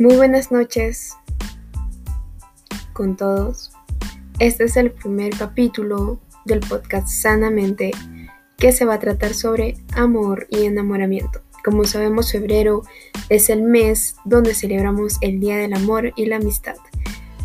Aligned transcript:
Muy 0.00 0.14
buenas 0.14 0.52
noches 0.52 1.16
con 2.92 3.16
todos. 3.16 3.72
Este 4.38 4.62
es 4.62 4.76
el 4.76 4.92
primer 4.92 5.36
capítulo 5.36 6.20
del 6.44 6.60
podcast 6.60 7.08
Sanamente 7.08 7.90
que 8.58 8.70
se 8.70 8.84
va 8.84 8.94
a 8.94 8.98
tratar 9.00 9.34
sobre 9.34 9.74
amor 9.96 10.46
y 10.50 10.66
enamoramiento. 10.66 11.40
Como 11.64 11.82
sabemos, 11.82 12.30
febrero 12.30 12.84
es 13.28 13.50
el 13.50 13.62
mes 13.62 14.14
donde 14.24 14.54
celebramos 14.54 15.18
el 15.20 15.40
Día 15.40 15.56
del 15.56 15.74
Amor 15.74 16.12
y 16.14 16.26
la 16.26 16.36
Amistad. 16.36 16.76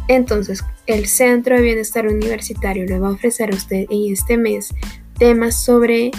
Entonces, 0.07 0.63
el 0.85 1.07
Centro 1.07 1.55
de 1.55 1.63
Bienestar 1.63 2.05
Universitario 2.07 2.85
le 2.85 2.99
va 2.99 3.07
a 3.07 3.13
ofrecer 3.13 3.51
a 3.51 3.55
usted 3.55 3.87
en 3.89 4.13
este 4.13 4.37
mes 4.37 4.75
temas 5.17 5.59
sobre 5.59 6.11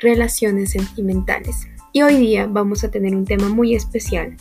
relaciones 0.00 0.72
sentimentales. 0.72 1.66
Y 1.94 2.02
hoy 2.02 2.18
día 2.18 2.46
vamos 2.46 2.84
a 2.84 2.90
tener 2.90 3.16
un 3.16 3.24
tema 3.24 3.48
muy 3.48 3.74
especial 3.74 4.36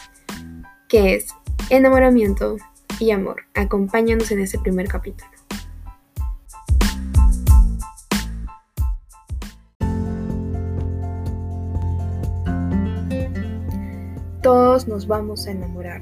que 0.88 1.16
es 1.16 1.28
enamoramiento 1.70 2.58
y 3.00 3.12
amor. 3.12 3.44
Acompáñanos 3.54 4.32
en 4.32 4.40
este 4.40 4.58
primer 4.60 4.88
capítulo. 4.88 5.30
Todos 14.42 14.88
nos 14.88 15.08
vamos 15.08 15.46
a 15.48 15.52
enamorar. 15.52 16.02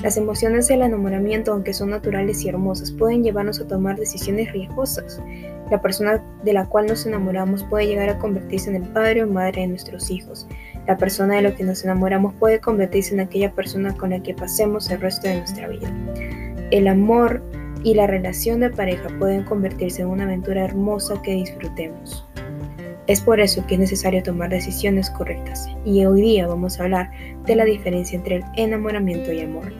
Las 0.00 0.16
emociones 0.16 0.68
del 0.68 0.82
enamoramiento, 0.82 1.52
aunque 1.52 1.72
son 1.72 1.90
naturales 1.90 2.42
y 2.42 2.48
hermosas, 2.48 2.92
pueden 2.92 3.24
llevarnos 3.24 3.58
a 3.60 3.66
tomar 3.66 3.96
decisiones 3.96 4.52
riesgosas. 4.52 5.20
La 5.70 5.80
persona 5.80 6.22
de 6.44 6.52
la 6.52 6.66
cual 6.66 6.86
nos 6.86 7.06
enamoramos 7.06 7.64
puede 7.64 7.86
llegar 7.86 8.08
a 8.08 8.18
convertirse 8.18 8.70
en 8.70 8.76
el 8.76 8.88
padre 8.88 9.24
o 9.24 9.26
madre 9.26 9.62
de 9.62 9.68
nuestros 9.68 10.10
hijos. 10.10 10.46
La 10.86 10.96
persona 10.96 11.36
de 11.36 11.42
la 11.42 11.54
que 11.54 11.64
nos 11.64 11.82
enamoramos 11.82 12.34
puede 12.34 12.60
convertirse 12.60 13.14
en 13.14 13.20
aquella 13.20 13.52
persona 13.52 13.94
con 13.96 14.10
la 14.10 14.22
que 14.22 14.34
pasemos 14.34 14.90
el 14.90 15.00
resto 15.00 15.28
de 15.28 15.38
nuestra 15.38 15.68
vida. 15.68 15.92
El 16.70 16.86
amor 16.86 17.42
y 17.82 17.94
la 17.94 18.06
relación 18.06 18.60
de 18.60 18.70
pareja 18.70 19.08
pueden 19.18 19.44
convertirse 19.44 20.02
en 20.02 20.08
una 20.08 20.24
aventura 20.24 20.64
hermosa 20.64 21.20
que 21.22 21.32
disfrutemos. 21.32 22.26
Es 23.06 23.20
por 23.20 23.40
eso 23.40 23.64
que 23.66 23.74
es 23.74 23.80
necesario 23.80 24.22
tomar 24.22 24.50
decisiones 24.50 25.10
correctas 25.10 25.68
y 25.84 26.04
hoy 26.04 26.22
día 26.22 26.48
vamos 26.48 26.80
a 26.80 26.84
hablar 26.84 27.10
de 27.44 27.54
la 27.54 27.64
diferencia 27.64 28.16
entre 28.16 28.36
el 28.36 28.44
enamoramiento 28.56 29.32
y 29.32 29.40
amor. 29.42 29.72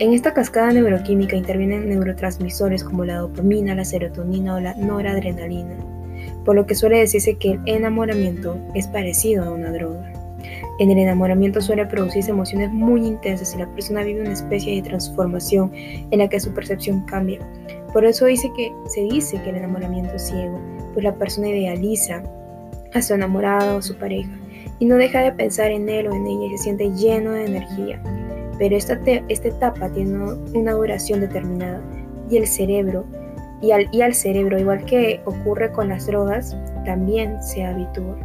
En 0.00 0.14
esta 0.14 0.32
cascada 0.32 0.72
neuroquímica 0.72 1.36
intervienen 1.36 1.86
neurotransmisores 1.90 2.84
como 2.84 3.04
la 3.04 3.18
dopamina, 3.18 3.74
la 3.74 3.84
serotonina 3.84 4.54
o 4.54 4.60
la 4.60 4.74
noradrenalina, 4.74 5.76
por 6.42 6.56
lo 6.56 6.64
que 6.64 6.74
suele 6.74 7.00
decirse 7.00 7.36
que 7.36 7.50
el 7.52 7.60
enamoramiento 7.66 8.56
es 8.74 8.86
parecido 8.86 9.44
a 9.44 9.50
una 9.50 9.70
droga. 9.70 10.10
En 10.78 10.90
el 10.90 10.96
enamoramiento 10.96 11.60
suele 11.60 11.84
producirse 11.84 12.30
emociones 12.30 12.72
muy 12.72 13.06
intensas 13.06 13.54
y 13.54 13.58
la 13.58 13.66
persona 13.74 14.02
vive 14.02 14.22
una 14.22 14.32
especie 14.32 14.76
de 14.76 14.88
transformación 14.88 15.70
en 15.74 16.18
la 16.18 16.28
que 16.30 16.40
su 16.40 16.54
percepción 16.54 17.04
cambia. 17.04 17.38
Por 17.92 18.06
eso 18.06 18.24
dice 18.24 18.50
que 18.56 18.72
se 18.86 19.02
dice 19.02 19.38
que 19.42 19.50
el 19.50 19.56
enamoramiento 19.56 20.14
es 20.14 20.28
ciego, 20.28 20.58
pues 20.94 21.04
la 21.04 21.14
persona 21.14 21.50
idealiza 21.50 22.22
a 22.94 23.02
su 23.02 23.12
enamorado 23.12 23.76
o 23.76 23.78
a 23.80 23.82
su 23.82 23.96
pareja 23.96 24.30
y 24.78 24.86
no 24.86 24.96
deja 24.96 25.20
de 25.20 25.32
pensar 25.32 25.70
en 25.70 25.90
él 25.90 26.06
o 26.06 26.14
en 26.14 26.26
ella 26.26 26.46
y 26.46 26.56
se 26.56 26.64
siente 26.64 26.90
lleno 26.92 27.32
de 27.32 27.44
energía 27.44 28.00
pero 28.60 28.76
esta, 28.76 29.00
esta 29.28 29.48
etapa 29.48 29.88
tiene 29.88 30.22
una 30.52 30.72
duración 30.72 31.20
determinada 31.20 31.80
y 32.30 32.36
el 32.36 32.46
cerebro 32.46 33.06
y 33.62 33.70
al, 33.72 33.88
y 33.90 34.02
al 34.02 34.14
cerebro, 34.14 34.58
igual 34.58 34.84
que 34.84 35.22
ocurre 35.24 35.72
con 35.72 35.88
las 35.88 36.06
drogas, 36.06 36.54
también 36.84 37.42
se 37.42 37.64
habitúa. 37.64 38.18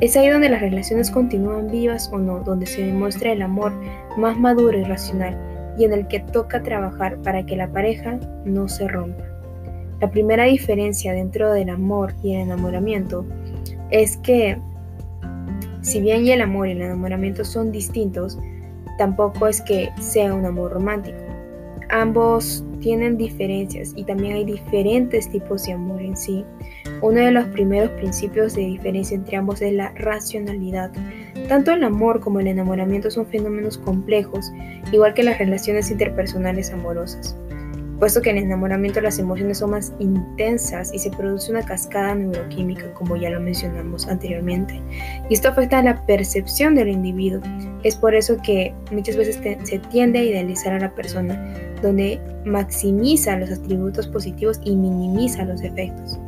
Es 0.00 0.16
ahí 0.16 0.28
donde 0.28 0.48
las 0.48 0.60
relaciones 0.60 1.10
continúan 1.10 1.72
vivas 1.72 2.08
o 2.12 2.18
no, 2.18 2.38
donde 2.38 2.66
se 2.66 2.86
demuestra 2.86 3.32
el 3.32 3.42
amor 3.42 3.72
más 4.16 4.38
maduro 4.38 4.78
y 4.78 4.84
racional 4.84 5.36
y 5.76 5.84
en 5.84 5.92
el 5.92 6.06
que 6.06 6.20
toca 6.20 6.62
trabajar 6.62 7.18
para 7.22 7.44
que 7.44 7.56
la 7.56 7.68
pareja 7.68 8.20
no 8.44 8.68
se 8.68 8.86
rompa. 8.86 9.24
La 10.00 10.08
primera 10.08 10.44
diferencia 10.44 11.12
dentro 11.12 11.52
del 11.52 11.68
amor 11.68 12.14
y 12.22 12.34
el 12.34 12.42
enamoramiento 12.42 13.26
es 13.90 14.16
que 14.18 14.56
si 15.82 16.00
bien 16.00 16.28
el 16.28 16.42
amor 16.42 16.68
y 16.68 16.72
el 16.72 16.82
enamoramiento 16.82 17.44
son 17.44 17.72
distintos, 17.72 18.38
tampoco 19.00 19.46
es 19.46 19.62
que 19.62 19.88
sea 19.98 20.34
un 20.34 20.44
amor 20.44 20.72
romántico. 20.72 21.16
Ambos 21.88 22.62
tienen 22.80 23.16
diferencias 23.16 23.94
y 23.96 24.04
también 24.04 24.34
hay 24.34 24.44
diferentes 24.44 25.30
tipos 25.30 25.64
de 25.64 25.72
amor 25.72 26.02
en 26.02 26.14
sí. 26.14 26.44
Uno 27.00 27.18
de 27.18 27.30
los 27.30 27.46
primeros 27.46 27.88
principios 27.92 28.54
de 28.54 28.60
diferencia 28.60 29.14
entre 29.14 29.38
ambos 29.38 29.62
es 29.62 29.72
la 29.72 29.90
racionalidad. 29.92 30.92
Tanto 31.48 31.72
el 31.72 31.82
amor 31.82 32.20
como 32.20 32.40
el 32.40 32.48
enamoramiento 32.48 33.10
son 33.10 33.24
fenómenos 33.24 33.78
complejos, 33.78 34.52
igual 34.92 35.14
que 35.14 35.22
las 35.22 35.38
relaciones 35.38 35.90
interpersonales 35.90 36.70
amorosas 36.70 37.34
puesto 38.00 38.22
que 38.22 38.30
en 38.30 38.38
el 38.38 38.44
enamoramiento 38.44 39.00
las 39.02 39.18
emociones 39.18 39.58
son 39.58 39.72
más 39.72 39.92
intensas 39.98 40.92
y 40.92 40.98
se 40.98 41.10
produce 41.10 41.52
una 41.52 41.62
cascada 41.62 42.14
neuroquímica, 42.14 42.92
como 42.94 43.14
ya 43.14 43.28
lo 43.30 43.40
mencionamos 43.40 44.08
anteriormente. 44.08 44.80
Y 45.28 45.34
esto 45.34 45.48
afecta 45.48 45.78
a 45.78 45.82
la 45.82 46.04
percepción 46.06 46.74
del 46.74 46.88
individuo. 46.88 47.42
Es 47.84 47.96
por 47.96 48.14
eso 48.14 48.38
que 48.42 48.74
muchas 48.90 49.16
veces 49.16 49.38
se 49.64 49.78
tiende 49.90 50.18
a 50.18 50.24
idealizar 50.24 50.72
a 50.72 50.80
la 50.80 50.94
persona, 50.94 51.54
donde 51.82 52.18
maximiza 52.46 53.36
los 53.36 53.52
atributos 53.52 54.08
positivos 54.08 54.58
y 54.64 54.74
minimiza 54.74 55.44
los 55.44 55.60
defectos. 55.60 56.18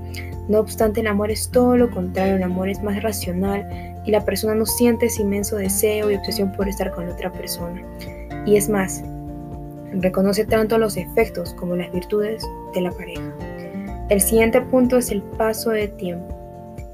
No 0.49 0.61
obstante, 0.61 1.01
el 1.01 1.07
amor 1.07 1.31
es 1.31 1.51
todo 1.51 1.77
lo 1.77 1.91
contrario, 1.91 2.37
el 2.37 2.43
amor 2.43 2.69
es 2.69 2.83
más 2.83 3.03
racional 3.03 3.67
y 4.05 4.11
la 4.11 4.25
persona 4.25 4.55
no 4.55 4.67
siente 4.67 5.07
ese 5.07 5.23
inmenso 5.23 5.57
deseo 5.57 6.11
y 6.11 6.17
obsesión 6.17 6.53
por 6.53 6.69
estar 6.69 6.91
con 6.91 7.09
otra 7.09 7.33
persona. 7.33 7.83
Y 8.45 8.57
es 8.57 8.69
más, 8.69 9.03
Reconoce 10.01 10.45
tanto 10.45 10.79
los 10.79 10.97
efectos 10.97 11.55
como 11.55 11.77
las 11.77 11.93
virtudes 11.93 12.43
de 12.75 12.81
la 12.81 12.91
pareja. 12.93 13.23
El 14.09 14.21
siguiente 14.21 14.61
punto 14.61 14.99
es 14.99 15.11
el 15.11 15.23
paso 15.23 15.71
de 15.71 15.89
tiempo. 15.89 16.43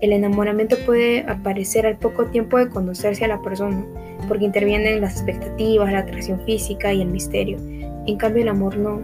El 0.00 0.12
enamoramiento 0.12 0.76
puede 0.86 1.22
aparecer 1.28 1.86
al 1.86 1.96
poco 1.96 2.26
tiempo 2.26 2.58
de 2.58 2.68
conocerse 2.68 3.24
a 3.24 3.28
la 3.28 3.42
persona, 3.42 3.84
porque 4.28 4.44
intervienen 4.44 5.00
las 5.00 5.14
expectativas, 5.16 5.92
la 5.92 6.00
atracción 6.00 6.40
física 6.44 6.92
y 6.92 7.02
el 7.02 7.08
misterio. 7.08 7.58
En 8.06 8.16
cambio, 8.16 8.42
el 8.42 8.48
amor 8.48 8.76
no. 8.76 9.00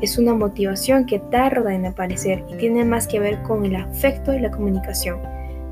Es 0.00 0.16
una 0.16 0.34
motivación 0.34 1.06
que 1.06 1.18
tarda 1.18 1.74
en 1.74 1.86
aparecer 1.86 2.44
y 2.48 2.56
tiene 2.56 2.84
más 2.84 3.08
que 3.08 3.18
ver 3.18 3.42
con 3.42 3.64
el 3.64 3.74
afecto 3.74 4.32
y 4.32 4.38
la 4.38 4.52
comunicación, 4.52 5.18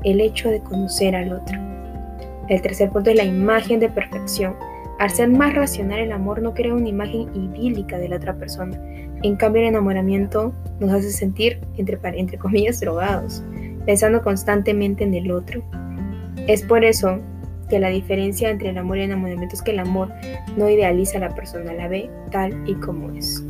el 0.03 0.19
hecho 0.19 0.49
de 0.49 0.59
conocer 0.59 1.15
al 1.15 1.31
otro. 1.31 1.57
El 2.49 2.61
tercer 2.61 2.89
punto 2.89 3.09
es 3.09 3.15
la 3.15 3.23
imagen 3.23 3.79
de 3.79 3.89
perfección. 3.89 4.55
Al 4.99 5.11
ser 5.11 5.29
más 5.29 5.53
racional, 5.53 5.99
el 5.99 6.11
amor 6.11 6.41
no 6.41 6.53
crea 6.53 6.73
una 6.73 6.89
imagen 6.89 7.29
idílica 7.35 7.99
de 7.99 8.09
la 8.09 8.15
otra 8.15 8.35
persona. 8.35 8.79
En 9.21 9.35
cambio, 9.35 9.61
el 9.61 9.69
enamoramiento 9.69 10.53
nos 10.79 10.91
hace 10.91 11.11
sentir, 11.11 11.59
entre, 11.77 11.99
entre 12.17 12.37
comillas, 12.37 12.79
drogados, 12.79 13.43
pensando 13.85 14.21
constantemente 14.21 15.03
en 15.03 15.13
el 15.13 15.31
otro. 15.31 15.63
Es 16.47 16.63
por 16.63 16.83
eso 16.83 17.19
que 17.69 17.79
la 17.79 17.89
diferencia 17.89 18.49
entre 18.49 18.69
el 18.69 18.77
amor 18.77 18.97
y 18.97 19.01
el 19.01 19.11
enamoramiento 19.11 19.55
es 19.55 19.61
que 19.61 19.71
el 19.71 19.79
amor 19.79 20.11
no 20.55 20.69
idealiza 20.69 21.17
a 21.17 21.21
la 21.21 21.35
persona, 21.35 21.73
la 21.73 21.87
ve 21.87 22.09
tal 22.31 22.53
y 22.67 22.73
como 22.75 23.11
es. 23.11 23.45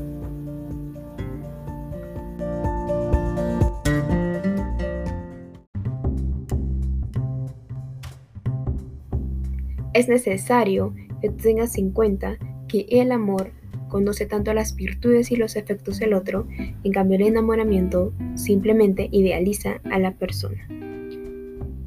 Es 9.97 10.07
necesario 10.07 10.93
que 11.23 11.29
tengas 11.29 11.75
en 11.79 11.89
cuenta 11.89 12.37
que 12.67 12.85
el 12.87 13.11
amor 13.11 13.49
conoce 13.87 14.27
tanto 14.27 14.53
las 14.53 14.75
virtudes 14.75 15.31
y 15.31 15.37
los 15.37 15.55
efectos 15.55 15.97
del 15.97 16.13
otro, 16.13 16.47
en 16.83 16.91
cambio 16.91 17.15
el 17.15 17.23
enamoramiento 17.23 18.13
simplemente 18.35 19.09
idealiza 19.11 19.81
a 19.89 19.97
la 19.97 20.11
persona. 20.11 20.67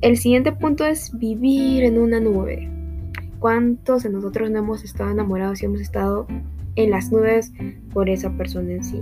El 0.00 0.16
siguiente 0.16 0.50
punto 0.50 0.84
es 0.84 1.17
vivir 1.17 1.84
en 1.84 1.99
una 1.99 2.19
nube. 2.19 2.69
¿Cuántos 3.38 4.02
de 4.02 4.11
nosotros 4.11 4.50
no 4.50 4.58
hemos 4.58 4.82
estado 4.82 5.12
enamorados 5.12 5.62
y 5.62 5.67
hemos 5.67 5.81
estado 5.81 6.26
en 6.75 6.90
las 6.90 7.12
nubes 7.12 7.52
por 7.93 8.11
esa 8.11 8.37
persona 8.37 8.73
en 8.73 8.82
sí? 8.82 9.00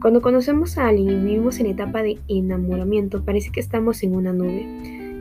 Cuando 0.00 0.20
conocemos 0.20 0.78
a 0.78 0.88
alguien 0.88 1.10
y 1.10 1.24
vivimos 1.26 1.60
en 1.60 1.66
etapa 1.66 2.02
de 2.02 2.18
enamoramiento, 2.26 3.24
parece 3.24 3.52
que 3.52 3.60
estamos 3.60 4.02
en 4.02 4.16
una 4.16 4.32
nube. 4.32 4.66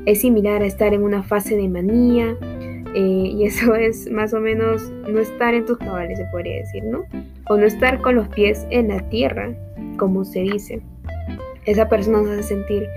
Es 0.07 0.21
similar 0.21 0.63
a 0.63 0.65
estar 0.65 0.95
en 0.95 1.03
una 1.03 1.21
fase 1.21 1.55
de 1.55 1.69
manía, 1.69 2.35
eh, 2.93 3.31
y 3.35 3.45
eso 3.45 3.75
es 3.75 4.09
más 4.11 4.33
o 4.33 4.39
menos 4.39 4.91
no 5.09 5.19
estar 5.19 5.53
en 5.53 5.65
tus 5.65 5.77
cabales, 5.77 6.17
se 6.17 6.25
podría 6.25 6.57
decir, 6.57 6.83
¿no? 6.83 7.05
O 7.49 7.57
no 7.57 7.65
estar 7.65 8.01
con 8.01 8.15
los 8.15 8.27
pies 8.29 8.65
en 8.69 8.89
la 8.89 8.99
tierra, 9.09 9.53
como 9.97 10.23
se 10.23 10.41
dice. 10.41 10.81
Esa 11.65 11.87
persona 11.89 12.21
nos 12.21 12.29
hace 12.31 12.43
sentir 12.43 12.87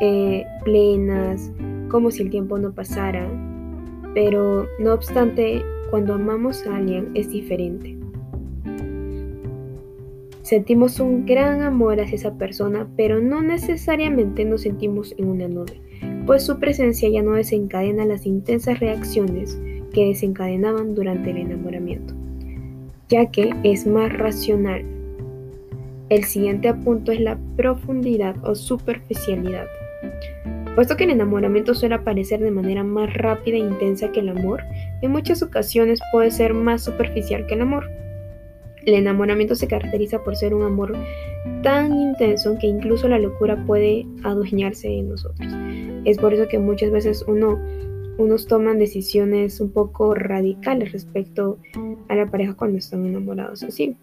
eh, 0.00 0.44
plenas, 0.64 1.50
como 1.88 2.10
si 2.10 2.22
el 2.22 2.30
tiempo 2.30 2.58
no 2.58 2.72
pasara. 2.72 3.26
Pero 4.14 4.66
no 4.78 4.92
obstante, 4.92 5.62
cuando 5.90 6.14
amamos 6.14 6.66
a 6.66 6.76
alguien 6.76 7.10
es 7.14 7.30
diferente. 7.30 7.96
Sentimos 10.42 10.98
un 10.98 11.26
gran 11.26 11.62
amor 11.62 12.00
hacia 12.00 12.16
esa 12.16 12.34
persona, 12.34 12.88
pero 12.96 13.20
no 13.20 13.40
necesariamente 13.40 14.44
nos 14.44 14.62
sentimos 14.62 15.14
en 15.16 15.28
una 15.28 15.46
nube 15.46 15.80
pues 16.30 16.44
su 16.44 16.60
presencia 16.60 17.08
ya 17.08 17.24
no 17.24 17.32
desencadena 17.32 18.04
las 18.04 18.24
intensas 18.24 18.78
reacciones 18.78 19.58
que 19.92 20.06
desencadenaban 20.06 20.94
durante 20.94 21.32
el 21.32 21.38
enamoramiento. 21.38 22.14
ya 23.08 23.26
que 23.32 23.52
es 23.64 23.84
más 23.84 24.12
racional. 24.16 24.84
El 26.08 26.22
siguiente 26.22 26.72
punto 26.72 27.10
es 27.10 27.18
la 27.18 27.36
profundidad 27.56 28.36
o 28.44 28.54
superficialidad. 28.54 29.66
Puesto 30.76 30.96
que 30.96 31.02
el 31.02 31.10
enamoramiento 31.10 31.74
suele 31.74 31.96
aparecer 31.96 32.38
de 32.38 32.52
manera 32.52 32.84
más 32.84 33.12
rápida 33.12 33.56
e 33.56 33.66
intensa 33.68 34.12
que 34.12 34.20
el 34.20 34.28
amor, 34.28 34.62
en 35.02 35.10
muchas 35.10 35.42
ocasiones 35.42 35.98
puede 36.12 36.30
ser 36.30 36.54
más 36.54 36.84
superficial 36.84 37.44
que 37.48 37.54
el 37.54 37.62
amor. 37.62 37.90
El 38.86 38.94
enamoramiento 38.94 39.56
se 39.56 39.66
caracteriza 39.66 40.22
por 40.22 40.36
ser 40.36 40.54
un 40.54 40.62
amor 40.62 40.96
tan 41.64 41.92
intenso 42.00 42.56
que 42.60 42.68
incluso 42.68 43.08
la 43.08 43.18
locura 43.18 43.56
puede 43.66 44.06
adueñarse 44.22 44.86
de 44.86 45.02
nosotros. 45.02 45.52
Es 46.04 46.18
por 46.18 46.34
eso 46.34 46.48
que 46.48 46.58
muchas 46.58 46.90
veces 46.90 47.24
uno, 47.26 47.58
unos 48.18 48.46
toman 48.46 48.78
decisiones 48.78 49.60
un 49.60 49.70
poco 49.70 50.14
radicales 50.14 50.92
respecto 50.92 51.58
a 52.08 52.14
la 52.14 52.26
pareja 52.26 52.54
cuando 52.54 52.78
están 52.78 53.04
enamorados 53.04 53.62
así. 53.62 53.96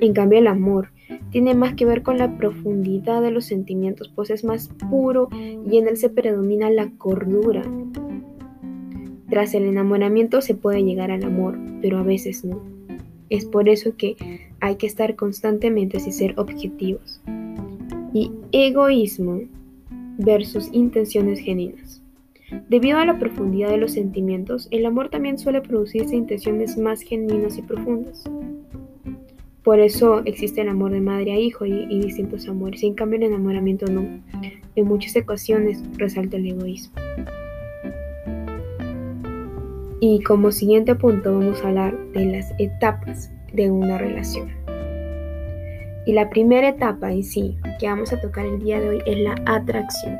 En 0.00 0.12
cambio, 0.12 0.38
el 0.38 0.46
amor 0.46 0.90
tiene 1.30 1.54
más 1.54 1.74
que 1.74 1.86
ver 1.86 2.02
con 2.02 2.18
la 2.18 2.36
profundidad 2.36 3.22
de 3.22 3.30
los 3.30 3.46
sentimientos, 3.46 4.12
pues 4.14 4.30
es 4.30 4.44
más 4.44 4.68
puro 4.90 5.28
y 5.32 5.78
en 5.78 5.88
él 5.88 5.96
se 5.96 6.08
predomina 6.08 6.70
la 6.70 6.90
cordura. 6.98 7.62
Tras 9.28 9.54
el 9.54 9.64
enamoramiento 9.64 10.40
se 10.40 10.54
puede 10.54 10.84
llegar 10.84 11.10
al 11.10 11.24
amor, 11.24 11.58
pero 11.82 11.98
a 11.98 12.02
veces 12.02 12.44
no. 12.44 12.60
Es 13.28 13.44
por 13.44 13.68
eso 13.68 13.96
que 13.96 14.16
hay 14.60 14.76
que 14.76 14.86
estar 14.86 15.16
constantemente 15.16 15.98
y 15.98 16.12
ser 16.12 16.38
objetivos. 16.38 17.20
Y 18.12 18.30
egoísmo 18.52 19.40
versus 20.18 20.68
intenciones 20.72 21.40
genuinas. 21.40 22.02
Debido 22.68 22.98
a 22.98 23.06
la 23.06 23.18
profundidad 23.18 23.70
de 23.70 23.78
los 23.78 23.92
sentimientos, 23.92 24.68
el 24.70 24.86
amor 24.86 25.08
también 25.08 25.38
suele 25.38 25.60
producirse 25.60 26.14
intenciones 26.14 26.78
más 26.78 27.00
genuinas 27.00 27.58
y 27.58 27.62
profundas. 27.62 28.24
Por 29.64 29.80
eso 29.80 30.22
existe 30.24 30.60
el 30.60 30.68
amor 30.68 30.92
de 30.92 31.00
madre 31.00 31.32
a 31.32 31.38
hijo 31.38 31.66
y, 31.66 32.00
distintos 32.00 32.46
amores. 32.46 32.84
En 32.84 32.94
cambio, 32.94 33.18
el 33.18 33.24
enamoramiento 33.24 33.86
no. 33.86 34.22
En 34.76 34.86
muchas 34.86 35.16
ocasiones 35.16 35.82
resalta 35.96 36.36
el 36.36 36.46
egoísmo. 36.46 36.94
Y 39.98 40.22
como 40.22 40.52
siguiente 40.52 40.94
punto 40.94 41.32
vamos 41.32 41.60
a 41.62 41.68
hablar 41.68 41.98
de 42.12 42.26
las 42.26 42.52
etapas 42.60 43.32
de 43.52 43.70
una 43.70 43.98
relación. 43.98 44.55
Y 46.06 46.12
la 46.12 46.30
primera 46.30 46.68
etapa 46.68 47.12
en 47.12 47.24
sí 47.24 47.56
que 47.80 47.88
vamos 47.88 48.12
a 48.12 48.20
tocar 48.20 48.46
el 48.46 48.60
día 48.60 48.80
de 48.80 48.88
hoy 48.88 49.02
es 49.06 49.18
la 49.18 49.34
atracción. 49.44 50.16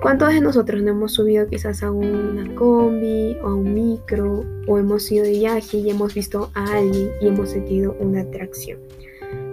¿Cuántos 0.00 0.28
de 0.32 0.40
nosotros 0.40 0.80
no 0.82 0.92
hemos 0.92 1.14
subido 1.14 1.48
quizás 1.48 1.82
a 1.82 1.90
una 1.90 2.54
combi 2.54 3.36
o 3.42 3.48
a 3.48 3.54
un 3.56 3.74
micro 3.74 4.44
o 4.68 4.78
hemos 4.78 5.10
ido 5.10 5.24
de 5.24 5.32
viaje 5.32 5.78
y 5.78 5.90
hemos 5.90 6.14
visto 6.14 6.50
a 6.54 6.76
alguien 6.76 7.10
y 7.20 7.26
hemos 7.26 7.50
sentido 7.50 7.96
una 7.98 8.20
atracción? 8.20 8.78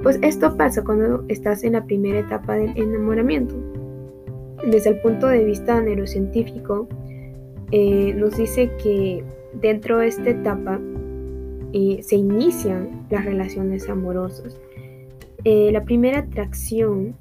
Pues 0.03 0.19
esto 0.21 0.56
pasa 0.56 0.83
cuando 0.83 1.24
estás 1.30 1.63
en 1.63 1.74
la 1.74 1.83
primera 1.83 2.19
etapa 2.19 2.53
del 2.53 2.77
enamoramiento. 2.77 3.56
Desde 4.69 4.91
el 4.91 5.00
punto 5.00 5.27
de 5.27 5.44
vista 5.44 5.81
neurocientífico, 5.81 6.88
eh, 7.71 8.13
nos 8.13 8.38
dice 8.38 8.69
que 8.83 9.24
dentro 9.53 9.97
de 9.97 10.07
esta 10.07 10.29
etapa 10.29 10.79
eh, 11.74 12.00
se 12.03 12.18
inician 12.18 13.07
las 13.09 13.25
relaciones 13.25 13.89
amorosas. 13.89 14.59
Eh, 15.45 15.71
la 15.71 15.83
primera 15.83 16.19
atracción 16.19 17.15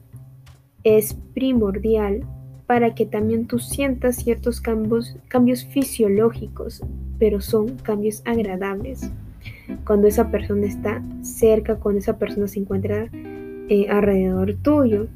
es 0.85 1.15
primordial 1.35 2.25
para 2.67 2.95
que 2.95 3.07
también 3.07 3.47
tú 3.47 3.59
sientas 3.59 4.17
ciertos 4.17 4.61
cambios, 4.61 5.17
cambios 5.29 5.65
fisiológicos, 5.65 6.83
pero 7.19 7.41
son 7.41 7.77
cambios 7.77 8.23
agradables. 8.25 9.11
Cuando 9.85 10.07
esa 10.07 10.31
persona 10.31 10.67
está 10.67 11.03
cerca, 11.23 11.77
cuando 11.77 11.99
esa 11.99 12.19
persona 12.19 12.47
se 12.49 12.61
encuentra 12.61 13.09
alrededor 13.89 14.55
tuyo. 14.63 15.07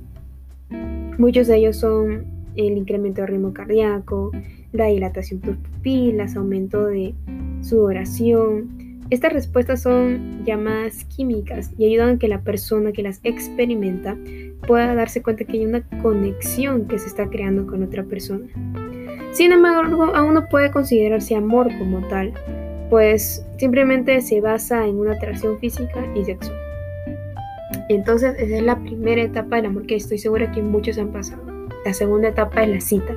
Muchos 1.19 1.47
de 1.47 1.57
ellos 1.57 1.77
son 1.77 2.25
el 2.57 2.77
incremento 2.77 3.21
del 3.21 3.31
ritmo 3.33 3.53
cardíaco, 3.53 4.31
la 4.73 4.87
dilatación 4.87 5.41
de 5.41 5.53
pupilas, 5.53 6.37
aumento 6.37 6.87
de 6.87 7.15
sudoración. 7.63 8.76
Estas 9.09 9.33
respuestas 9.33 9.83
son 9.83 10.45
llamadas 10.45 11.05
químicas 11.05 11.71
y 11.79 11.87
ayudan 11.87 12.17
a 12.17 12.19
que 12.19 12.27
la 12.27 12.41
persona 12.41 12.91
que 12.91 13.05
las 13.05 13.21
experimenta 13.23 14.17
pueda 14.67 14.95
darse 14.97 15.23
cuenta 15.23 15.45
que 15.45 15.59
hay 15.59 15.67
una 15.67 15.83
conexión 16.03 16.89
que 16.89 16.99
se 16.99 17.07
está 17.07 17.29
creando 17.29 17.67
con 17.67 17.85
otra 17.85 18.03
persona. 18.03 18.47
Sin 19.33 19.53
embargo, 19.53 20.15
aún 20.15 20.35
no 20.35 20.49
puede 20.49 20.73
considerarse 20.73 21.37
amor 21.37 21.69
como 21.79 22.07
tal, 22.09 22.33
pues 22.91 23.47
simplemente 23.59 24.21
se 24.23 24.41
basa 24.41 24.85
en 24.87 24.97
una 24.97 25.13
atracción 25.13 25.59
física 25.61 26.05
y 26.17 26.25
sexual. 26.25 26.59
Entonces, 27.89 28.35
esa 28.39 28.57
es 28.57 28.63
la 28.63 28.81
primera 28.81 29.23
etapa 29.23 29.57
del 29.57 29.67
amor 29.67 29.87
que 29.87 29.95
estoy 29.95 30.19
segura 30.19 30.51
que 30.51 30.63
muchos 30.63 30.99
han 30.99 31.13
pasado. 31.13 31.43
La 31.85 31.95
segunda 31.95 32.29
etapa 32.29 32.65
es 32.65 32.71
la 32.71 32.81
cita. 32.81 33.15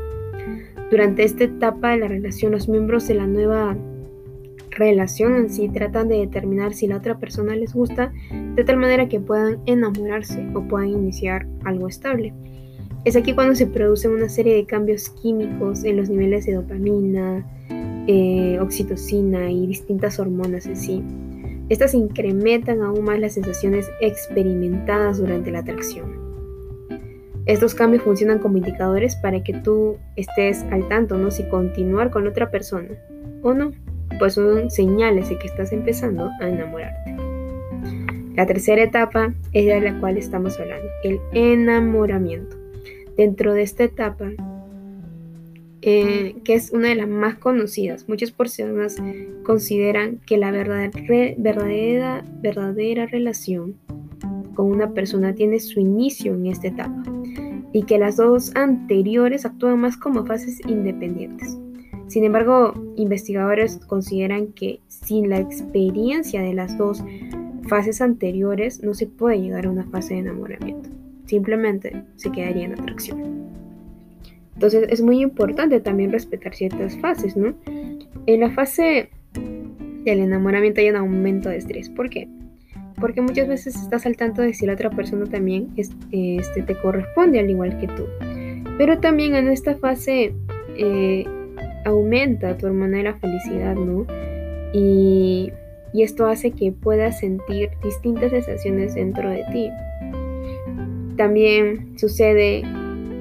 Durante 0.91 1.23
esta 1.23 1.45
etapa 1.45 1.91
de 1.91 1.97
la 1.97 2.07
relación, 2.07 2.51
los 2.51 2.69
miembros 2.69 3.07
de 3.07 3.15
la 3.15 3.25
nueva 3.25 3.75
relación 4.79 5.35
en 5.35 5.49
sí 5.49 5.69
tratan 5.69 6.07
de 6.07 6.17
determinar 6.17 6.73
si 6.73 6.87
la 6.87 6.97
otra 6.97 7.19
persona 7.19 7.55
les 7.55 7.73
gusta 7.73 8.11
de 8.55 8.63
tal 8.63 8.77
manera 8.77 9.07
que 9.07 9.19
puedan 9.19 9.59
enamorarse 9.65 10.47
o 10.55 10.67
puedan 10.67 10.89
iniciar 10.89 11.45
algo 11.65 11.87
estable. 11.87 12.33
Es 13.05 13.15
aquí 13.15 13.33
cuando 13.33 13.55
se 13.55 13.67
producen 13.67 14.11
una 14.11 14.27
serie 14.27 14.55
de 14.55 14.65
cambios 14.65 15.09
químicos 15.09 15.83
en 15.83 15.97
los 15.97 16.09
niveles 16.09 16.45
de 16.45 16.53
dopamina, 16.53 17.45
eh, 18.07 18.57
oxitocina 18.59 19.51
y 19.51 19.67
distintas 19.67 20.19
hormonas 20.19 20.65
en 20.65 20.75
sí. 20.75 21.03
Estas 21.69 21.93
incrementan 21.93 22.81
aún 22.81 23.03
más 23.03 23.19
las 23.19 23.33
sensaciones 23.33 23.89
experimentadas 24.01 25.19
durante 25.19 25.51
la 25.51 25.59
atracción. 25.59 26.29
Estos 27.45 27.73
cambios 27.73 28.03
funcionan 28.03 28.39
como 28.39 28.57
indicadores 28.57 29.15
para 29.15 29.43
que 29.43 29.53
tú 29.53 29.97
estés 30.15 30.63
al 30.71 30.87
tanto, 30.87 31.17
¿no? 31.17 31.31
Si 31.31 31.43
continuar 31.43 32.09
con 32.09 32.27
otra 32.27 32.51
persona 32.51 32.89
o 33.43 33.53
no. 33.53 33.71
Pues 34.19 34.33
son 34.35 34.69
señales 34.69 35.29
de 35.29 35.39
que 35.39 35.47
estás 35.47 35.71
empezando 35.71 36.29
a 36.39 36.47
enamorarte. 36.47 37.15
La 38.35 38.45
tercera 38.45 38.83
etapa 38.83 39.33
es 39.51 39.65
de 39.65 39.81
la 39.81 39.99
cual 39.99 40.17
estamos 40.17 40.59
hablando, 40.59 40.87
el 41.03 41.19
enamoramiento. 41.33 42.57
Dentro 43.17 43.53
de 43.53 43.63
esta 43.63 43.83
etapa, 43.83 44.31
eh, 45.81 46.35
que 46.45 46.53
es 46.53 46.71
una 46.71 46.89
de 46.89 46.95
las 46.95 47.09
más 47.09 47.35
conocidas, 47.35 48.07
muchas 48.07 48.31
personas 48.31 48.95
consideran 49.43 50.19
que 50.25 50.37
la 50.37 50.51
verdadera, 50.51 52.23
verdadera 52.41 53.05
relación 53.07 53.75
con 54.55 54.71
una 54.71 54.93
persona 54.93 55.35
tiene 55.35 55.59
su 55.59 55.81
inicio 55.81 56.33
en 56.33 56.47
esta 56.47 56.67
etapa 56.67 57.03
y 57.73 57.83
que 57.83 57.99
las 57.99 58.15
dos 58.15 58.55
anteriores 58.55 59.45
actúan 59.45 59.79
más 59.79 59.97
como 59.97 60.25
fases 60.25 60.61
independientes. 60.65 61.58
Sin 62.09 62.23
embargo, 62.25 62.73
investigadores 62.97 63.77
consideran 63.77 64.47
que 64.47 64.81
sin 64.87 65.29
la 65.29 65.39
experiencia 65.39 66.41
de 66.41 66.53
las 66.53 66.77
dos 66.77 67.03
fases 67.67 68.01
anteriores 68.01 68.83
no 68.83 68.93
se 68.93 69.07
puede 69.07 69.39
llegar 69.39 69.67
a 69.67 69.69
una 69.69 69.85
fase 69.85 70.15
de 70.15 70.21
enamoramiento. 70.21 70.89
Simplemente 71.25 72.03
se 72.15 72.31
quedaría 72.31 72.65
en 72.65 72.73
atracción. 72.73 73.49
Entonces 74.55 74.87
es 74.89 75.01
muy 75.01 75.21
importante 75.21 75.79
también 75.79 76.11
respetar 76.11 76.53
ciertas 76.53 76.97
fases, 76.97 77.37
¿no? 77.37 77.53
En 78.25 78.41
la 78.41 78.49
fase 78.49 79.09
del 80.03 80.19
enamoramiento 80.19 80.81
hay 80.81 80.89
un 80.89 80.97
aumento 80.97 81.47
de 81.47 81.57
estrés. 81.57 81.89
¿Por 81.89 82.09
qué? 82.09 82.27
porque 82.99 83.21
muchas 83.21 83.47
veces 83.47 83.75
estás 83.75 84.05
al 84.05 84.17
tanto 84.17 84.41
de 84.41 84.53
si 84.53 84.65
la 84.65 84.73
otra 84.73 84.89
persona 84.89 85.25
también 85.25 85.69
este, 85.77 86.61
te 86.61 86.75
corresponde 86.81 87.39
al 87.39 87.49
igual 87.49 87.79
que 87.79 87.87
tú. 87.87 88.05
Pero 88.77 88.99
también 88.99 89.35
en 89.35 89.47
esta 89.47 89.75
fase 89.75 90.33
eh, 90.77 91.25
aumenta 91.85 92.57
tu 92.57 92.67
hormona 92.67 92.97
de 92.97 93.03
la 93.03 93.15
felicidad, 93.15 93.75
¿no? 93.75 94.05
Y, 94.73 95.51
y 95.93 96.03
esto 96.03 96.27
hace 96.27 96.51
que 96.51 96.71
puedas 96.71 97.19
sentir 97.19 97.69
distintas 97.83 98.31
sensaciones 98.31 98.95
dentro 98.95 99.29
de 99.29 99.43
ti. 99.51 99.69
También 101.17 101.97
sucede 101.97 102.63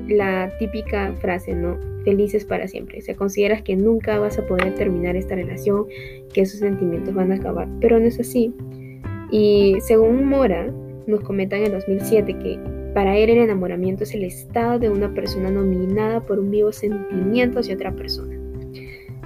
la 0.08 0.50
típica 0.58 1.12
frase, 1.20 1.54
¿no? 1.54 1.78
Felices 2.04 2.44
para 2.44 2.68
siempre. 2.68 2.98
O 2.98 3.02
sea, 3.02 3.16
consideras 3.16 3.62
que 3.62 3.76
nunca 3.76 4.18
vas 4.18 4.38
a 4.38 4.46
poder 4.46 4.74
terminar 4.74 5.16
esta 5.16 5.34
relación, 5.34 5.86
que 6.32 6.42
esos 6.42 6.60
sentimientos 6.60 7.14
van 7.14 7.32
a 7.32 7.36
acabar, 7.36 7.68
pero 7.80 7.98
no 7.98 8.06
es 8.06 8.18
así. 8.20 8.54
Y 9.30 9.76
según 9.80 10.24
Mora, 10.24 10.72
nos 11.06 11.20
comenta 11.20 11.56
en 11.56 11.64
el 11.64 11.72
2007 11.72 12.38
que 12.38 12.58
para 12.94 13.16
él 13.16 13.30
el 13.30 13.38
enamoramiento 13.38 14.04
es 14.04 14.14
el 14.14 14.24
estado 14.24 14.78
de 14.78 14.88
una 14.88 15.12
persona 15.12 15.50
nominada 15.50 16.20
por 16.20 16.38
un 16.38 16.50
vivo 16.50 16.72
sentimiento 16.72 17.60
hacia 17.60 17.74
otra 17.74 17.92
persona, 17.92 18.37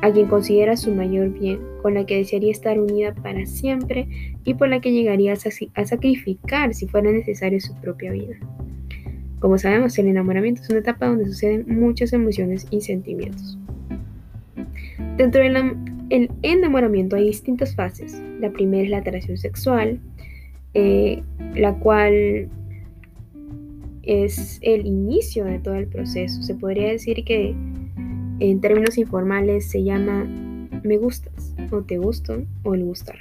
a 0.03 0.13
quien 0.13 0.27
considera 0.27 0.77
su 0.77 0.93
mayor 0.93 1.31
bien, 1.31 1.61
con 1.81 1.95
la 1.95 2.05
que 2.05 2.17
desearía 2.17 2.51
estar 2.51 2.79
unida 2.79 3.15
para 3.15 3.47
siempre 3.47 4.09
y 4.45 4.55
por 4.55 4.69
la 4.69 4.81
que 4.81 4.93
llegaría 4.93 5.33
a 5.33 5.85
sacrificar 5.87 6.75
si 6.75 6.87
fuera 6.89 7.11
necesario 7.11 7.61
su 7.61 7.75
propia 7.77 8.11
vida. 8.11 8.37
Como 9.39 9.59
sabemos, 9.59 9.97
el 9.99 10.09
enamoramiento 10.09 10.61
es 10.63 10.71
una 10.71 10.81
etapa 10.81 11.07
donde 11.07 11.25
suceden 11.27 11.65
muchas 11.69 12.13
emociones 12.13 12.67
y 12.71 12.81
sentimientos. 12.81 13.59
Dentro 15.17 15.43
del 15.43 15.57
el 16.11 16.31
enamoramiento 16.43 17.17
hay 17.17 17.27
distintas 17.27 17.75
fases. 17.75 18.21
La 18.41 18.51
primera 18.51 18.83
es 18.83 18.91
la 18.91 18.99
atracción 18.99 19.39
sexual, 19.39 20.01
eh, 20.75 21.23
la 21.55 21.75
cual 21.75 22.49
es 24.03 24.59
el 24.63 24.85
inicio 24.85 25.45
de 25.45 25.59
todo 25.61 25.77
el 25.77 25.87
proceso. 25.87 26.43
Se 26.43 26.55
podría 26.55 26.89
decir 26.89 27.25
que 27.25 27.55
en 28.51 28.61
términos 28.61 28.99
informales 28.99 29.71
se 29.71 29.85
llama 29.85 30.25
me 30.83 30.97
gustas 30.97 31.55
o 31.71 31.83
te 31.83 31.99
gusto 31.99 32.43
o 32.65 32.75
el 32.75 32.85
gustar. 32.85 33.17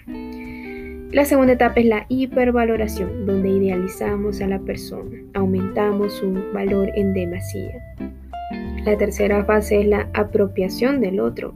La 1.12 1.26
segunda 1.26 1.54
etapa 1.54 1.80
es 1.80 1.86
la 1.86 2.06
hipervaloración, 2.10 3.26
donde 3.28 3.50
idealizamos 3.50 4.42
a 4.42 4.48
la 4.48 4.60
persona, 4.60 5.18
aumentamos 5.34 6.14
su 6.14 6.34
valor 6.54 6.90
en 6.96 7.14
demasía. 7.14 7.84
La 8.86 8.98
tercera 8.98 9.46
fase 9.46 9.82
es 9.82 9.88
la 9.88 10.10
apropiación 10.14 11.02
del 11.02 11.20
otro, 11.20 11.54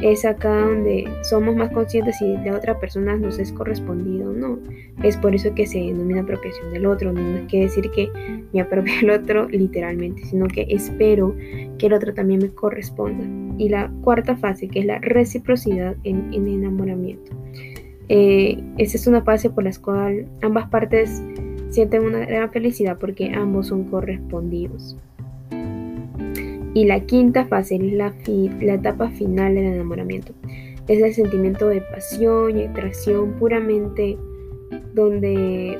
es 0.00 0.24
acá 0.24 0.66
donde 0.66 1.04
somos 1.22 1.54
más 1.54 1.70
conscientes 1.70 2.16
si 2.18 2.36
la 2.38 2.56
otra 2.56 2.78
persona 2.78 3.16
nos 3.16 3.38
es 3.38 3.52
correspondido 3.52 4.30
o 4.30 4.32
no. 4.32 4.58
Es 5.02 5.16
por 5.16 5.34
eso 5.34 5.54
que 5.54 5.66
se 5.66 5.78
denomina 5.78 6.22
apropiación 6.22 6.72
del 6.72 6.86
otro. 6.86 7.12
No 7.12 7.38
es 7.38 7.46
que 7.46 7.60
decir 7.60 7.90
que 7.90 8.10
me 8.52 8.60
apropie 8.60 9.00
el 9.00 9.10
otro 9.10 9.48
literalmente, 9.48 10.24
sino 10.24 10.46
que 10.48 10.66
espero 10.68 11.34
que 11.78 11.86
el 11.86 11.92
otro 11.92 12.14
también 12.14 12.40
me 12.40 12.48
corresponda. 12.48 13.24
Y 13.58 13.68
la 13.68 13.92
cuarta 14.02 14.36
fase, 14.36 14.68
que 14.68 14.80
es 14.80 14.86
la 14.86 14.98
reciprocidad 14.98 15.94
en, 16.04 16.32
enamoramiento. 16.32 17.32
Eh, 18.08 18.62
esa 18.78 18.96
es 18.96 19.06
una 19.06 19.22
fase 19.22 19.50
por 19.50 19.64
la 19.64 19.72
cual 19.80 20.26
ambas 20.42 20.68
partes 20.68 21.22
sienten 21.70 22.04
una 22.04 22.26
gran 22.26 22.50
felicidad 22.50 22.98
porque 22.98 23.32
ambos 23.34 23.68
son 23.68 23.84
correspondidos. 23.84 24.96
Y 26.74 26.84
la 26.84 27.00
quinta 27.00 27.44
fase 27.46 27.76
es 27.76 27.92
la, 27.92 28.14
etapa 28.74 29.10
final 29.10 29.54
del 29.54 29.64
enamoramiento. 29.64 30.32
Es 30.88 31.02
el 31.02 31.12
sentimiento 31.14 31.68
de 31.68 31.80
pasión 31.80 32.58
y 32.58 32.64
atracción 32.64 33.32
puramente, 33.34 34.16
donde, 34.94 35.78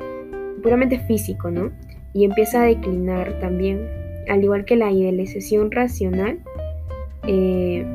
puramente 0.61 0.99
físico, 0.99 1.49
¿no? 1.49 1.71
Y 2.13 2.25
empieza 2.25 2.61
a 2.61 2.65
declinar 2.65 3.39
también, 3.39 3.87
al 4.29 4.43
igual 4.43 4.65
que 4.65 4.75
la 4.75 4.91
idealización 4.91 5.71
racional, 5.71 6.39
eh, 7.27 7.85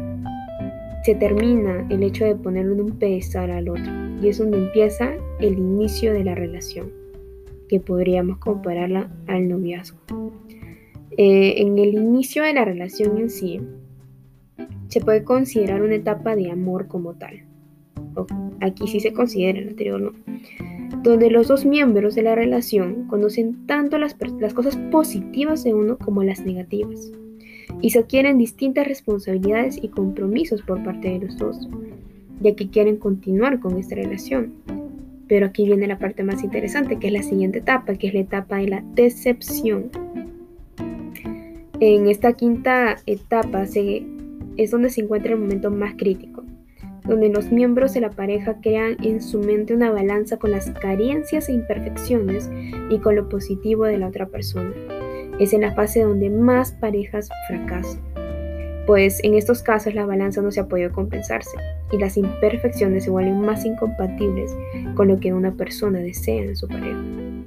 se 1.04 1.14
termina 1.14 1.86
el 1.88 2.02
hecho 2.02 2.24
de 2.24 2.34
ponerlo 2.34 2.74
en 2.74 2.80
un 2.80 2.98
pedestal 2.98 3.50
al 3.50 3.68
otro. 3.68 3.92
Y 4.20 4.28
es 4.28 4.38
donde 4.38 4.58
empieza 4.58 5.14
el 5.38 5.56
inicio 5.56 6.12
de 6.12 6.24
la 6.24 6.34
relación, 6.34 6.92
que 7.68 7.78
podríamos 7.78 8.38
compararla 8.38 9.08
al 9.28 9.48
noviazgo. 9.48 9.98
Eh, 11.20 11.62
en 11.62 11.76
el 11.80 11.94
inicio 11.94 12.44
de 12.44 12.54
la 12.54 12.64
relación 12.64 13.18
en 13.18 13.28
sí, 13.28 13.60
se 14.86 15.00
puede 15.00 15.24
considerar 15.24 15.82
una 15.82 15.96
etapa 15.96 16.36
de 16.36 16.48
amor 16.48 16.86
como 16.86 17.14
tal. 17.14 17.42
Aquí 18.60 18.86
sí 18.86 19.00
se 19.00 19.12
considera, 19.12 19.58
el 19.58 19.70
anterior 19.70 20.00
no. 20.00 20.12
Donde 21.02 21.28
los 21.28 21.48
dos 21.48 21.66
miembros 21.66 22.14
de 22.14 22.22
la 22.22 22.36
relación 22.36 23.08
conocen 23.08 23.66
tanto 23.66 23.98
las, 23.98 24.16
las 24.38 24.54
cosas 24.54 24.76
positivas 24.92 25.64
de 25.64 25.74
uno 25.74 25.98
como 25.98 26.22
las 26.22 26.46
negativas. 26.46 27.10
Y 27.80 27.90
se 27.90 27.98
adquieren 27.98 28.38
distintas 28.38 28.86
responsabilidades 28.86 29.76
y 29.82 29.88
compromisos 29.88 30.62
por 30.62 30.84
parte 30.84 31.08
de 31.08 31.26
los 31.26 31.36
dos, 31.36 31.68
ya 32.40 32.54
que 32.54 32.70
quieren 32.70 32.96
continuar 32.96 33.58
con 33.58 33.76
esta 33.76 33.96
relación. 33.96 34.52
Pero 35.26 35.46
aquí 35.46 35.66
viene 35.66 35.88
la 35.88 35.98
parte 35.98 36.22
más 36.22 36.44
interesante, 36.44 37.00
que 37.00 37.08
es 37.08 37.12
la 37.12 37.24
siguiente 37.24 37.58
etapa, 37.58 37.96
que 37.96 38.06
es 38.06 38.14
la 38.14 38.20
etapa 38.20 38.58
de 38.58 38.68
la 38.68 38.84
decepción 38.94 39.90
en 41.80 42.08
esta 42.08 42.32
quinta 42.32 42.96
etapa 43.06 43.64
es 44.56 44.70
donde 44.70 44.90
se 44.90 45.02
encuentra 45.02 45.32
el 45.32 45.38
momento 45.38 45.70
más 45.70 45.94
crítico, 45.96 46.42
donde 47.04 47.28
los 47.28 47.52
miembros 47.52 47.94
de 47.94 48.00
la 48.00 48.10
pareja 48.10 48.56
crean 48.60 48.96
en 49.02 49.22
su 49.22 49.38
mente 49.38 49.74
una 49.74 49.90
balanza 49.90 50.38
con 50.38 50.50
las 50.50 50.70
carencias 50.70 51.48
e 51.48 51.52
imperfecciones 51.52 52.50
y 52.90 52.98
con 52.98 53.14
lo 53.14 53.28
positivo 53.28 53.84
de 53.84 53.98
la 53.98 54.08
otra 54.08 54.26
persona. 54.26 54.72
Es 55.38 55.52
en 55.52 55.60
la 55.60 55.72
fase 55.74 56.02
donde 56.02 56.30
más 56.30 56.72
parejas 56.72 57.28
fracasan, 57.46 58.00
pues 58.86 59.20
en 59.22 59.34
estos 59.34 59.62
casos 59.62 59.94
la 59.94 60.04
balanza 60.04 60.42
no 60.42 60.50
se 60.50 60.60
ha 60.60 60.66
podido 60.66 60.90
compensarse 60.90 61.56
y 61.92 61.98
las 61.98 62.16
imperfecciones 62.16 63.04
se 63.04 63.10
vuelven 63.10 63.40
más 63.40 63.64
incompatibles 63.64 64.56
con 64.96 65.08
lo 65.08 65.20
que 65.20 65.32
una 65.32 65.52
persona 65.52 66.00
desea 66.00 66.42
en 66.42 66.56
su 66.56 66.66
pareja. 66.66 67.37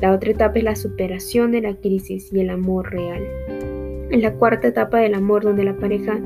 La 0.00 0.12
otra 0.12 0.30
etapa 0.30 0.58
es 0.58 0.64
la 0.64 0.76
superación 0.76 1.52
de 1.52 1.62
la 1.62 1.74
crisis 1.74 2.32
y 2.32 2.40
el 2.40 2.50
amor 2.50 2.90
real. 2.90 3.22
En 4.10 4.22
la 4.22 4.34
cuarta 4.34 4.68
etapa 4.68 4.98
del 4.98 5.14
amor, 5.14 5.42
donde 5.42 5.64
la 5.64 5.76
pareja 5.76 6.20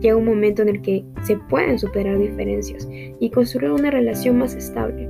llega 0.00 0.16
un 0.16 0.24
momento 0.24 0.62
en 0.62 0.68
el 0.68 0.82
que 0.82 1.04
se 1.22 1.36
pueden 1.36 1.78
superar 1.78 2.18
diferencias 2.18 2.88
y 2.90 3.30
construir 3.30 3.70
una 3.70 3.90
relación 3.90 4.38
más 4.38 4.54
estable. 4.54 5.08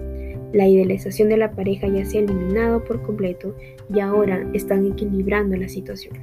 La 0.53 0.69
idealización 0.69 1.31
de 1.31 1.39
la 1.39 1.53
pareja 1.53 1.89
ya 1.89 2.05
se 2.05 2.19
ha 2.19 2.21
eliminado 2.21 2.85
por 2.85 3.03
completo 3.03 3.57
y 3.93 4.01
ahora 4.01 4.47
están 4.53 4.87
equilibrando 4.87 5.57
la 5.57 5.69
situación. 5.69 6.15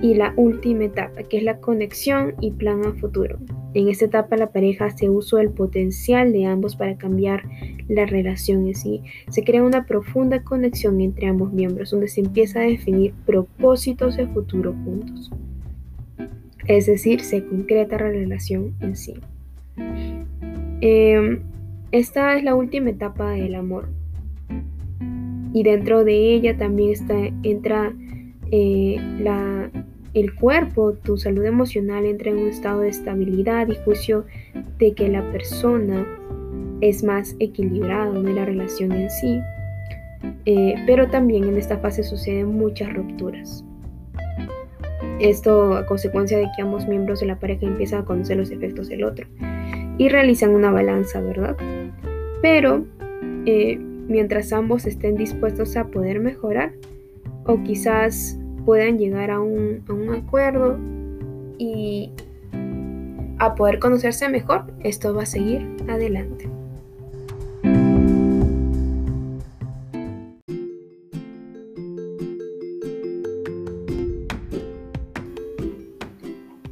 Y 0.00 0.14
la 0.14 0.32
última 0.36 0.84
etapa, 0.84 1.24
que 1.24 1.38
es 1.38 1.42
la 1.42 1.58
conexión 1.58 2.34
y 2.40 2.52
plan 2.52 2.84
a 2.84 2.92
futuro. 2.92 3.38
En 3.76 3.88
esta 3.88 4.06
etapa 4.06 4.38
la 4.38 4.52
pareja 4.52 4.86
hace 4.86 5.10
uso 5.10 5.36
del 5.36 5.50
potencial 5.50 6.32
de 6.32 6.46
ambos 6.46 6.76
para 6.76 6.96
cambiar 6.96 7.42
la 7.88 8.06
relación 8.06 8.66
en 8.66 8.74
sí. 8.74 9.02
Se 9.28 9.44
crea 9.44 9.62
una 9.62 9.84
profunda 9.84 10.42
conexión 10.42 10.98
entre 11.02 11.26
ambos 11.26 11.52
miembros 11.52 11.90
donde 11.90 12.08
se 12.08 12.22
empieza 12.22 12.60
a 12.60 12.62
definir 12.62 13.12
propósitos 13.26 14.16
de 14.16 14.28
futuro 14.28 14.74
juntos. 14.82 15.30
Es 16.66 16.86
decir, 16.86 17.20
se 17.20 17.44
concreta 17.44 17.98
la 17.98 18.08
relación 18.08 18.72
en 18.80 18.96
sí. 18.96 19.12
Em, 20.80 21.40
esta 21.92 22.34
es 22.38 22.44
la 22.44 22.54
última 22.54 22.88
etapa 22.88 23.32
del 23.32 23.56
amor. 23.56 23.90
Y 25.52 25.64
dentro 25.64 26.02
de 26.02 26.32
ella 26.32 26.56
también 26.56 26.92
está, 26.92 27.14
entra 27.42 27.94
eh, 28.50 28.96
la 29.20 29.70
el 30.16 30.34
cuerpo, 30.34 30.94
tu 30.94 31.18
salud 31.18 31.44
emocional 31.44 32.06
entra 32.06 32.30
en 32.30 32.38
un 32.38 32.48
estado 32.48 32.80
de 32.80 32.88
estabilidad 32.88 33.68
y 33.68 33.76
juicio 33.84 34.24
de 34.78 34.94
que 34.94 35.08
la 35.08 35.22
persona 35.30 36.06
es 36.80 37.04
más 37.04 37.36
equilibrada 37.38 38.18
en 38.18 38.34
la 38.34 38.46
relación 38.46 38.92
en 38.92 39.10
sí. 39.10 39.40
Eh, 40.46 40.74
pero 40.86 41.08
también 41.08 41.44
en 41.44 41.58
esta 41.58 41.76
fase 41.78 42.02
suceden 42.02 42.46
muchas 42.46 42.94
rupturas. 42.94 43.62
Esto 45.20 45.76
a 45.76 45.84
consecuencia 45.84 46.38
de 46.38 46.48
que 46.56 46.62
ambos 46.62 46.88
miembros 46.88 47.20
de 47.20 47.26
la 47.26 47.38
pareja 47.38 47.66
empiezan 47.66 48.00
a 48.00 48.04
conocer 48.06 48.38
los 48.38 48.50
efectos 48.50 48.88
del 48.88 49.04
otro 49.04 49.26
y 49.98 50.08
realizan 50.08 50.54
una 50.54 50.70
balanza, 50.70 51.20
¿verdad? 51.20 51.56
Pero 52.40 52.86
eh, 53.44 53.78
mientras 54.08 54.50
ambos 54.54 54.86
estén 54.86 55.16
dispuestos 55.16 55.76
a 55.76 55.88
poder 55.88 56.20
mejorar 56.20 56.72
o 57.44 57.62
quizás 57.62 58.38
puedan 58.66 58.98
llegar 58.98 59.30
a 59.30 59.40
un, 59.40 59.84
acuerdo 60.12 60.76
y 61.56 62.10
a 63.38 63.54
poder 63.54 63.78
conocerse 63.78 64.28
mejor, 64.28 64.74
esto 64.82 65.14
va 65.14 65.22
a 65.22 65.26
seguir 65.26 65.66
adelante. 65.88 66.50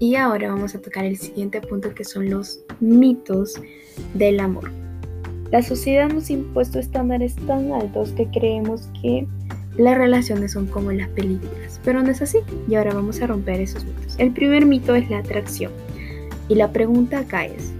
Y 0.00 0.16
ahora 0.16 0.48
vamos 0.48 0.74
a 0.74 0.82
tocar 0.82 1.04
el 1.04 1.16
siguiente 1.16 1.60
punto 1.60 1.94
que 1.94 2.04
son 2.04 2.28
los 2.28 2.64
mitos 2.80 3.54
del 4.14 4.40
amor. 4.40 4.70
La 5.52 5.62
sociedad 5.62 6.10
nos 6.10 6.28
ha 6.28 6.32
impuesto 6.32 6.80
estándares 6.80 7.36
tan 7.46 7.72
altos 7.72 8.10
que 8.12 8.28
creemos 8.28 8.90
que 9.00 9.28
las 9.76 9.97
relaciones 9.97 10.52
son 10.52 10.66
como 10.66 10.93
las 10.93 11.09
películas, 11.09 11.81
pero 11.85 12.02
no 12.02 12.11
es 12.11 12.23
así 12.23 12.38
y 12.69 12.75
ahora 12.75 12.95
vamos 12.95 13.21
a 13.21 13.26
romper 13.26 13.61
esos 13.61 13.85
mitos. 13.85 14.14
El 14.19 14.33
primer 14.33 14.66
mito 14.66 14.95
es 14.95 15.11
la 15.11 15.19
atracción 15.19 15.73
y 16.49 16.54
la 16.54 16.73
pregunta 16.73 17.21
acá 17.21 17.47
es, 17.47 17.73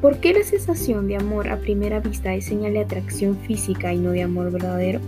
¿por 0.00 0.18
qué 0.18 0.32
la 0.32 0.42
sensación 0.42 1.06
de 1.06 1.16
amor 1.16 1.48
a 1.48 1.58
primera 1.58 2.00
vista 2.00 2.34
es 2.34 2.46
señal 2.46 2.72
de 2.72 2.80
atracción 2.80 3.36
física 3.38 3.92
y 3.92 3.98
no 3.98 4.10
de 4.10 4.22
amor 4.22 4.50
verdadero? 4.50 5.00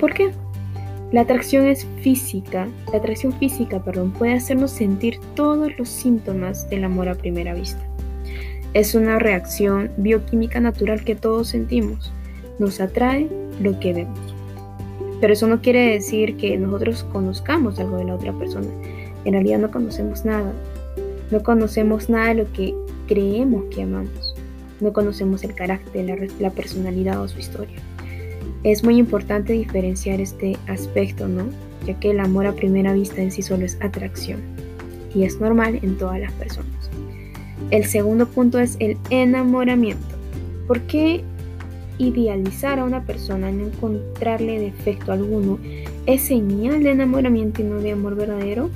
¿Por 0.00 0.14
qué? 0.14 0.30
La 1.12 1.20
atracción 1.20 1.66
es 1.66 1.86
física, 2.00 2.66
la 2.90 2.98
atracción 2.98 3.34
física, 3.34 3.84
perdón, 3.84 4.12
puede 4.12 4.32
hacernos 4.32 4.70
sentir 4.70 5.18
todos 5.34 5.70
los 5.78 5.88
síntomas 5.88 6.68
del 6.70 6.84
amor 6.84 7.08
a 7.08 7.14
primera 7.14 7.52
vista. 7.52 7.82
Es 8.72 8.94
una 8.94 9.18
reacción 9.18 9.90
bioquímica 9.98 10.58
natural 10.58 11.04
que 11.04 11.14
todos 11.14 11.48
sentimos. 11.48 12.10
Nos 12.58 12.80
atrae 12.80 13.28
lo 13.60 13.78
que 13.78 13.92
vemos. 13.92 14.31
Pero 15.22 15.34
eso 15.34 15.46
no 15.46 15.62
quiere 15.62 15.92
decir 15.92 16.36
que 16.36 16.58
nosotros 16.58 17.04
conozcamos 17.12 17.78
algo 17.78 17.96
de 17.96 18.06
la 18.06 18.16
otra 18.16 18.32
persona. 18.32 18.66
En 19.24 19.34
realidad 19.34 19.60
no 19.60 19.70
conocemos 19.70 20.24
nada. 20.24 20.52
No 21.30 21.44
conocemos 21.44 22.10
nada 22.10 22.30
de 22.30 22.42
lo 22.42 22.52
que 22.52 22.74
creemos 23.06 23.62
que 23.72 23.84
amamos. 23.84 24.34
No 24.80 24.92
conocemos 24.92 25.44
el 25.44 25.54
carácter, 25.54 26.06
la, 26.06 26.16
la 26.40 26.50
personalidad 26.50 27.22
o 27.22 27.28
su 27.28 27.38
historia. 27.38 27.78
Es 28.64 28.82
muy 28.82 28.96
importante 28.96 29.52
diferenciar 29.52 30.20
este 30.20 30.56
aspecto, 30.66 31.28
¿no? 31.28 31.44
Ya 31.86 32.00
que 32.00 32.10
el 32.10 32.18
amor 32.18 32.48
a 32.48 32.52
primera 32.56 32.92
vista 32.92 33.22
en 33.22 33.30
sí 33.30 33.42
solo 33.42 33.64
es 33.64 33.78
atracción. 33.80 34.40
Y 35.14 35.22
es 35.22 35.40
normal 35.40 35.78
en 35.82 35.98
todas 35.98 36.18
las 36.18 36.32
personas. 36.32 36.90
El 37.70 37.84
segundo 37.84 38.26
punto 38.26 38.58
es 38.58 38.76
el 38.80 38.96
enamoramiento. 39.10 40.16
¿Por 40.66 40.80
qué 40.80 41.22
idealizar 42.08 42.78
a 42.78 42.84
una 42.84 43.04
persona, 43.04 43.50
no 43.50 43.66
encontrarle 43.66 44.60
defecto 44.60 45.12
alguno, 45.12 45.58
es 46.06 46.22
señal 46.22 46.82
de 46.82 46.90
enamoramiento 46.90 47.62
y 47.62 47.64
no 47.64 47.76
de 47.76 47.92
amor 47.92 48.16
verdadero? 48.16 48.70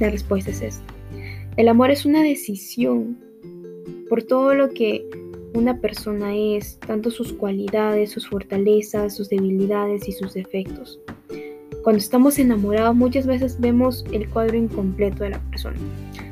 La 0.00 0.10
respuesta 0.10 0.50
es 0.50 0.62
esta. 0.62 0.94
El 1.56 1.68
amor 1.68 1.90
es 1.90 2.04
una 2.04 2.22
decisión 2.22 3.18
por 4.08 4.22
todo 4.22 4.54
lo 4.54 4.70
que 4.70 5.06
una 5.54 5.80
persona 5.80 6.34
es, 6.34 6.78
tanto 6.80 7.10
sus 7.10 7.32
cualidades, 7.32 8.10
sus 8.10 8.28
fortalezas, 8.28 9.14
sus 9.16 9.28
debilidades 9.28 10.08
y 10.08 10.12
sus 10.12 10.34
defectos. 10.34 10.98
Cuando 11.84 11.98
estamos 11.98 12.38
enamorados 12.38 12.96
muchas 12.96 13.26
veces 13.26 13.60
vemos 13.60 14.04
el 14.10 14.28
cuadro 14.28 14.56
incompleto 14.56 15.22
de 15.22 15.30
la 15.30 15.38
persona. 15.50 15.76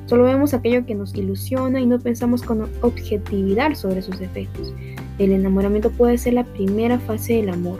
Solo 0.06 0.24
vemos 0.24 0.54
aquello 0.54 0.84
que 0.84 0.94
nos 0.94 1.14
ilusiona 1.14 1.80
y 1.80 1.86
no 1.86 1.98
pensamos 1.98 2.42
con 2.42 2.68
objetividad 2.80 3.74
sobre 3.74 4.02
sus 4.02 4.18
defectos. 4.18 4.74
El 5.22 5.30
enamoramiento 5.30 5.92
puede 5.92 6.18
ser 6.18 6.32
la 6.32 6.42
primera 6.42 6.98
fase 6.98 7.34
del 7.34 7.50
amor, 7.50 7.78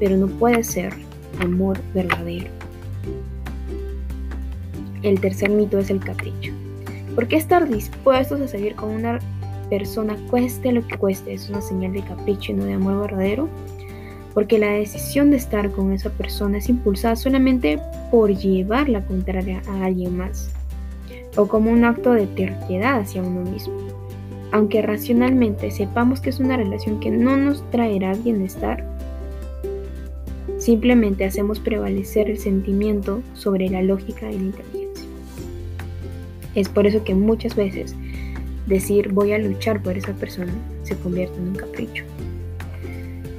pero 0.00 0.16
no 0.16 0.26
puede 0.26 0.64
ser 0.64 0.92
amor 1.38 1.78
verdadero. 1.94 2.48
El 5.02 5.20
tercer 5.20 5.50
mito 5.50 5.78
es 5.78 5.88
el 5.90 6.00
capricho. 6.00 6.52
¿Por 7.14 7.28
qué 7.28 7.36
estar 7.36 7.68
dispuestos 7.68 8.40
a 8.40 8.48
seguir 8.48 8.74
con 8.74 8.90
una 8.90 9.20
persona 9.68 10.16
cueste 10.30 10.72
lo 10.72 10.84
que 10.84 10.98
cueste 10.98 11.32
es 11.32 11.48
una 11.48 11.62
señal 11.62 11.92
de 11.92 12.02
capricho 12.02 12.50
y 12.50 12.56
no 12.56 12.64
de 12.64 12.72
amor 12.72 13.02
verdadero? 13.02 13.48
Porque 14.34 14.58
la 14.58 14.72
decisión 14.72 15.30
de 15.30 15.36
estar 15.36 15.70
con 15.70 15.92
esa 15.92 16.10
persona 16.10 16.58
es 16.58 16.68
impulsada 16.68 17.14
solamente 17.14 17.80
por 18.10 18.34
llevar 18.34 18.88
la 18.88 19.06
contraria 19.06 19.62
a 19.68 19.84
alguien 19.84 20.16
más, 20.16 20.50
o 21.36 21.46
como 21.46 21.70
un 21.70 21.84
acto 21.84 22.14
de 22.14 22.26
terquedad 22.26 22.98
hacia 22.98 23.22
uno 23.22 23.48
mismo. 23.48 23.89
Aunque 24.52 24.82
racionalmente 24.82 25.70
sepamos 25.70 26.20
que 26.20 26.30
es 26.30 26.40
una 26.40 26.56
relación 26.56 26.98
que 27.00 27.10
no 27.10 27.36
nos 27.36 27.68
traerá 27.70 28.14
bienestar, 28.14 28.84
simplemente 30.58 31.24
hacemos 31.24 31.60
prevalecer 31.60 32.28
el 32.28 32.38
sentimiento 32.38 33.22
sobre 33.34 33.68
la 33.68 33.82
lógica 33.82 34.30
y 34.30 34.38
la 34.38 34.44
inteligencia. 34.44 35.06
Es 36.54 36.68
por 36.68 36.86
eso 36.86 37.04
que 37.04 37.14
muchas 37.14 37.54
veces 37.54 37.94
decir 38.66 39.12
voy 39.12 39.32
a 39.32 39.38
luchar 39.38 39.82
por 39.82 39.96
esa 39.96 40.12
persona 40.14 40.52
se 40.82 40.96
convierte 40.96 41.36
en 41.38 41.48
un 41.48 41.54
capricho. 41.54 42.04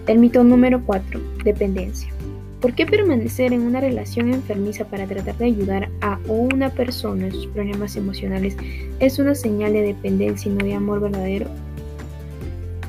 El 0.07 0.19
mito 0.19 0.43
número 0.43 0.81
4. 0.85 1.19
Dependencia. 1.43 2.11
¿Por 2.61 2.75
qué 2.75 2.85
permanecer 2.85 3.53
en 3.53 3.63
una 3.63 3.81
relación 3.81 4.31
enfermiza 4.31 4.85
para 4.85 5.07
tratar 5.07 5.35
de 5.39 5.45
ayudar 5.45 5.89
a 6.01 6.19
una 6.27 6.69
persona 6.69 7.25
en 7.25 7.31
sus 7.31 7.47
problemas 7.47 7.95
emocionales 7.95 8.55
es 8.99 9.17
una 9.17 9.33
señal 9.33 9.73
de 9.73 9.81
dependencia 9.81 10.51
y 10.51 10.53
no 10.53 10.63
de 10.63 10.75
amor 10.75 10.99
verdadero? 10.99 11.47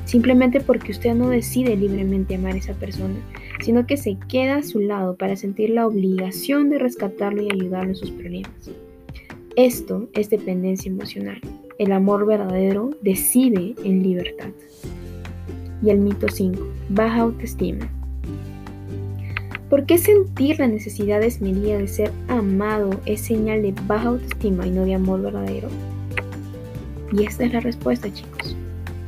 Simplemente 0.05 0.61
porque 0.61 0.91
usted 0.91 1.15
no 1.15 1.29
decide 1.29 1.75
libremente 1.75 2.35
amar 2.35 2.53
a 2.53 2.57
esa 2.57 2.73
persona, 2.73 3.15
sino 3.61 3.87
que 3.87 3.97
se 3.97 4.15
queda 4.27 4.57
a 4.57 4.63
su 4.63 4.79
lado 4.79 5.15
para 5.15 5.35
sentir 5.35 5.71
la 5.71 5.87
obligación 5.87 6.69
de 6.69 6.77
rescatarlo 6.77 7.41
y 7.41 7.51
ayudarlo 7.51 7.89
en 7.89 7.95
sus 7.95 8.11
problemas. 8.11 8.51
Esto 9.55 10.07
es 10.13 10.29
dependencia 10.29 10.91
emocional. 10.91 11.41
El 11.79 11.93
amor 11.93 12.27
verdadero 12.27 12.91
decide 13.01 13.73
en 13.83 14.03
libertad. 14.03 14.49
Y 15.81 15.89
el 15.89 15.97
mito 15.97 16.27
5. 16.29 16.63
Baja 16.89 17.21
autoestima. 17.21 17.89
¿Por 19.73 19.87
qué 19.87 19.97
sentir 19.97 20.59
la 20.59 20.67
necesidad 20.67 21.19
desmedida 21.19 21.79
de 21.79 21.87
ser 21.87 22.11
amado 22.27 22.91
es 23.07 23.21
señal 23.21 23.63
de 23.63 23.73
baja 23.87 24.09
autoestima 24.09 24.67
y 24.67 24.69
no 24.69 24.85
de 24.85 24.93
amor 24.93 25.23
verdadero? 25.23 25.67
Y 27.11 27.25
esta 27.25 27.43
es 27.45 27.53
la 27.53 27.59
respuesta, 27.59 28.13
chicos. 28.13 28.55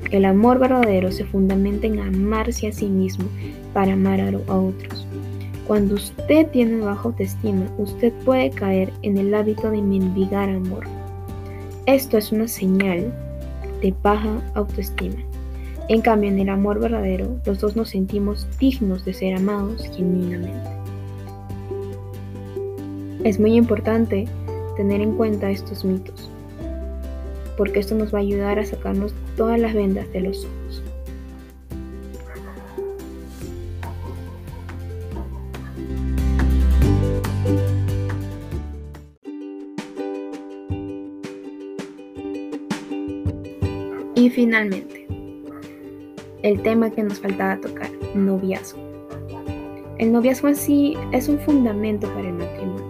El 0.09 0.25
amor 0.25 0.57
verdadero 0.57 1.11
se 1.11 1.23
fundamenta 1.23 1.85
en 1.85 1.99
amarse 1.99 2.67
a 2.67 2.71
sí 2.71 2.87
mismo 2.87 3.25
para 3.75 3.93
amar 3.93 4.19
a 4.19 4.31
otros. 4.55 5.05
Cuando 5.67 5.93
usted 5.93 6.47
tiene 6.47 6.83
baja 6.83 7.09
autoestima, 7.09 7.71
usted 7.77 8.11
puede 8.25 8.49
caer 8.49 8.91
en 9.03 9.19
el 9.19 9.35
hábito 9.35 9.69
de 9.69 9.83
mendigar 9.83 10.49
amor. 10.49 10.85
Esto 11.85 12.17
es 12.17 12.31
una 12.31 12.47
señal 12.47 13.13
de 13.83 13.93
baja 14.01 14.41
autoestima. 14.55 15.17
En 15.87 16.01
cambio, 16.01 16.29
en 16.29 16.39
el 16.39 16.49
amor 16.49 16.79
verdadero, 16.79 17.39
los 17.45 17.59
dos 17.59 17.75
nos 17.75 17.89
sentimos 17.89 18.47
dignos 18.59 19.05
de 19.05 19.13
ser 19.13 19.35
amados 19.35 19.87
genuinamente. 19.95 20.69
Es 23.23 23.39
muy 23.39 23.55
importante 23.55 24.25
tener 24.75 25.01
en 25.01 25.15
cuenta 25.15 25.51
estos 25.51 25.85
mitos, 25.85 26.29
porque 27.55 27.79
esto 27.79 27.93
nos 27.93 28.11
va 28.11 28.17
a 28.17 28.21
ayudar 28.21 28.57
a 28.57 28.65
sacarnos 28.65 29.13
todas 29.37 29.59
las 29.59 29.75
vendas 29.75 30.11
de 30.11 30.21
los 30.21 30.45
ojos. 30.45 30.83
Y 44.15 44.29
finalmente, 44.31 44.94
el 46.45 46.61
tema 46.61 46.91
que 46.91 47.01
nos 47.01 47.19
faltaba 47.19 47.59
tocar, 47.59 47.89
noviazgo. 48.13 48.79
El 49.97 50.11
noviazgo 50.11 50.47
en 50.47 50.55
sí 50.55 50.95
es 51.11 51.27
un 51.27 51.39
fundamento 51.39 52.07
para 52.09 52.27
el 52.27 52.35
matrimonio. 52.35 52.85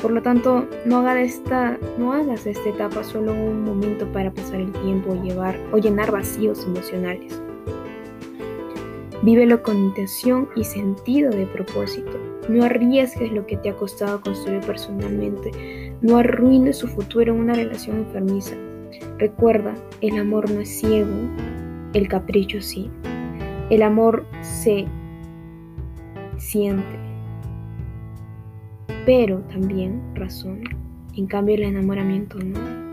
Por 0.00 0.12
lo 0.12 0.22
tanto, 0.22 0.68
no, 0.84 0.98
haga 0.98 1.20
esta, 1.20 1.76
no 1.98 2.12
hagas 2.12 2.46
esta 2.46 2.68
etapa 2.68 3.02
solo 3.02 3.32
un 3.32 3.64
momento 3.64 4.06
para 4.12 4.30
pasar 4.30 4.60
el 4.60 4.70
tiempo 4.70 5.20
llevar, 5.24 5.58
o 5.72 5.78
llenar 5.78 6.12
vacíos 6.12 6.64
emocionales. 6.66 7.42
Vívelo 9.22 9.60
con 9.64 9.76
intención 9.76 10.48
y 10.54 10.62
sentido 10.62 11.30
de 11.30 11.46
propósito. 11.46 12.12
No 12.48 12.62
arriesgues 12.62 13.32
lo 13.32 13.44
que 13.44 13.56
te 13.56 13.70
ha 13.70 13.74
costado 13.74 14.20
construir 14.20 14.60
personalmente. 14.60 15.96
No 16.00 16.18
arruines 16.18 16.78
su 16.78 16.86
futuro 16.86 17.32
en 17.32 17.40
una 17.40 17.54
relación 17.54 17.96
enfermiza. 17.96 18.54
Recuerda, 19.18 19.74
el 20.00 20.16
amor 20.16 20.48
no 20.48 20.60
es 20.60 20.68
ciego, 20.68 21.10
el 21.94 22.08
capricho 22.08 22.60
sí. 22.60 22.90
El 23.70 23.82
amor 23.82 24.26
se 24.42 24.84
siente, 26.36 26.98
pero 29.06 29.38
también 29.42 30.02
razona. 30.14 30.68
En 31.16 31.26
cambio, 31.26 31.54
el 31.54 31.62
enamoramiento 31.62 32.38
no. 32.38 32.84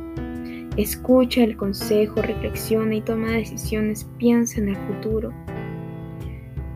Escucha 0.78 1.44
el 1.44 1.58
consejo, 1.58 2.22
reflexiona 2.22 2.96
y 2.96 3.02
toma 3.02 3.32
decisiones, 3.32 4.08
piensa 4.18 4.62
en 4.62 4.70
el 4.70 4.78
futuro. 4.78 5.34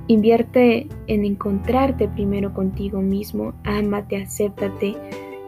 Invierte 0.08 0.88
en 1.08 1.24
encontrarte 1.24 2.08
primero 2.10 2.54
contigo 2.54 3.02
mismo, 3.02 3.54
ámate, 3.64 4.18
acéptate, 4.18 4.96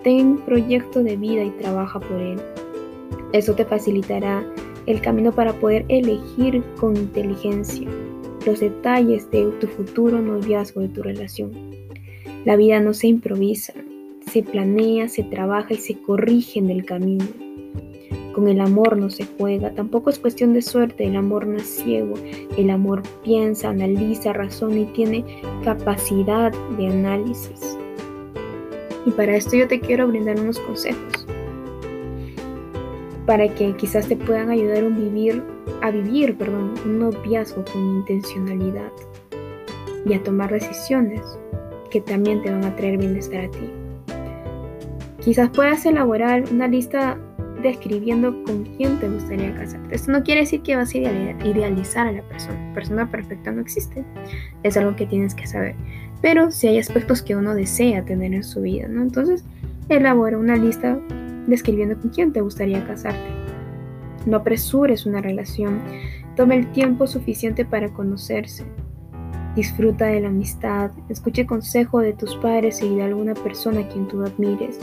ten 0.04 0.28
un 0.28 0.38
proyecto 0.38 1.04
de 1.04 1.18
vida 1.18 1.44
y 1.44 1.50
trabaja 1.52 2.00
por 2.00 2.22
él. 2.22 2.40
Eso 3.34 3.54
te 3.54 3.66
facilitará 3.66 4.46
el 4.88 5.02
camino 5.02 5.32
para 5.32 5.54
poder 5.54 5.86
elegir 5.90 6.64
con 6.80 6.96
inteligencia 6.98 7.88
los 8.48 8.62
detalles 8.62 9.30
de 9.30 9.44
tu 9.60 9.68
futuro 9.68 10.22
noviazgo, 10.22 10.80
de 10.80 10.88
tu 10.88 11.04
relación. 11.04 11.52
La 12.46 12.56
vida 12.56 12.80
no 12.80 12.94
se 12.94 13.08
improvisa, 13.08 13.74
se 14.32 14.42
planea, 14.42 15.10
se 15.10 15.24
trabaja 15.24 15.74
y 15.74 15.78
se 15.78 15.98
corrige 15.98 16.60
en 16.60 16.70
el 16.70 16.86
camino. 16.86 17.26
Con 18.34 18.48
el 18.48 18.62
amor 18.62 18.96
no 18.96 19.10
se 19.10 19.26
juega, 19.38 19.72
tampoco 19.72 20.10
es 20.10 20.20
cuestión 20.20 20.54
de 20.54 20.62
suerte, 20.62 21.06
el 21.06 21.18
amor 21.18 21.46
no 21.46 21.58
es 21.58 21.68
ciego, 21.68 22.14
el 22.58 22.70
amor 22.70 23.04
piensa, 23.24 23.70
analiza, 23.70 24.32
razona 24.32 24.80
y 24.80 24.86
tiene 24.86 25.26
capacidad 25.66 26.54
de 26.78 26.88
análisis. 26.88 27.78
Y 29.06 29.12
para 29.12 29.36
esto 29.36 29.58
yo 29.58 29.68
te 29.68 29.82
quiero 29.82 30.08
brindar 30.08 30.40
unos 30.40 30.60
consejos 30.60 31.27
para 33.28 33.54
que 33.54 33.76
quizás 33.76 34.08
te 34.08 34.16
puedan 34.16 34.50
ayudar 34.50 34.86
a 34.86 34.88
vivir, 34.88 35.44
a 35.82 35.92
vivir 35.92 36.38
perdón, 36.38 36.74
un 36.86 37.00
noviazgo 37.00 37.64
con 37.66 37.98
intencionalidad 37.98 38.92
y 40.06 40.14
a 40.14 40.24
tomar 40.24 40.50
decisiones 40.50 41.22
que 41.92 42.00
también 42.00 42.42
te 42.42 42.50
van 42.50 42.64
a 42.64 42.76
traer 42.78 42.98
bienestar 42.98 43.46
a 43.46 43.52
ti. 43.52 43.70
Quizás 45.20 45.50
puedas 45.50 45.86
elaborar 45.86 46.46
una 46.52 46.70
lista 46.70 47.20
describiendo 47.62 48.44
con 48.44 48.64
quién 48.78 48.98
te 48.98 49.10
gustaría 49.10 49.54
casarte. 49.54 49.94
Esto 49.94 50.14
no 50.14 50.24
quiere 50.24 50.42
decir 50.42 50.62
que 50.62 50.78
vas 50.78 50.94
a 50.94 50.98
idealizar 50.98 52.08
a 52.08 52.14
la 52.14 52.22
persona. 52.22 52.74
Persona 52.74 53.12
perfecta 53.12 53.52
no 53.52 53.60
existe. 53.60 54.06
Es 54.64 54.78
algo 54.78 54.96
que 54.96 55.06
tienes 55.06 55.36
que 55.36 55.48
saber. 55.48 55.76
Pero 56.22 56.50
si 56.50 56.68
hay 56.68 56.80
aspectos 56.80 57.22
que 57.22 57.36
uno 57.36 57.56
desea 57.56 58.06
tener 58.06 58.34
en 58.34 58.44
su 58.46 58.62
vida. 58.62 58.86
Entonces, 58.86 59.44
elabora 59.90 60.38
una 60.38 60.56
lista 60.56 60.98
describiendo 61.48 61.98
con 62.00 62.12
quién 62.12 62.32
te 62.32 62.42
gustaría 62.42 62.86
casarte. 62.86 63.30
No 64.26 64.38
apresures 64.38 65.06
una 65.06 65.22
relación, 65.22 65.82
tome 66.36 66.56
el 66.58 66.72
tiempo 66.72 67.08
suficiente 67.08 67.66
para 67.66 67.90
conocerse. 67.94 68.66
Disfruta 69.56 70.06
de 70.06 70.22
la 70.22 70.28
amistad, 70.28 70.92
escuche 71.10 71.48
consejo 71.48 72.00
de 72.00 72.14
tus 72.14 72.36
padres 72.36 72.84
y 72.84 72.96
de 72.96 73.04
alguna 73.04 73.34
persona 73.34 73.80
a 73.80 73.88
quien 73.88 74.08
tú 74.08 74.22
admires. 74.22 74.78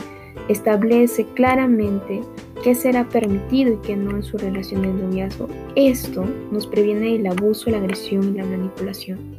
Establece 0.49 1.25
claramente 1.33 2.21
qué 2.61 2.75
será 2.75 3.07
permitido 3.07 3.73
y 3.73 3.77
qué 3.77 3.95
no 3.95 4.11
en 4.17 4.23
su 4.23 4.37
relación 4.37 4.81
de 4.81 4.89
noviazgo. 4.89 5.47
Esto 5.75 6.25
nos 6.51 6.67
previene 6.67 7.13
del 7.13 7.27
abuso, 7.27 7.69
la 7.69 7.77
agresión 7.77 8.33
y 8.33 8.37
la 8.37 8.45
manipulación. 8.45 9.37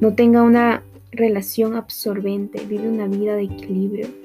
No 0.00 0.14
tenga 0.14 0.42
una 0.42 0.82
relación 1.12 1.74
absorbente, 1.74 2.64
vive 2.66 2.88
una 2.88 3.06
vida 3.06 3.34
de 3.34 3.44
equilibrio. 3.44 4.19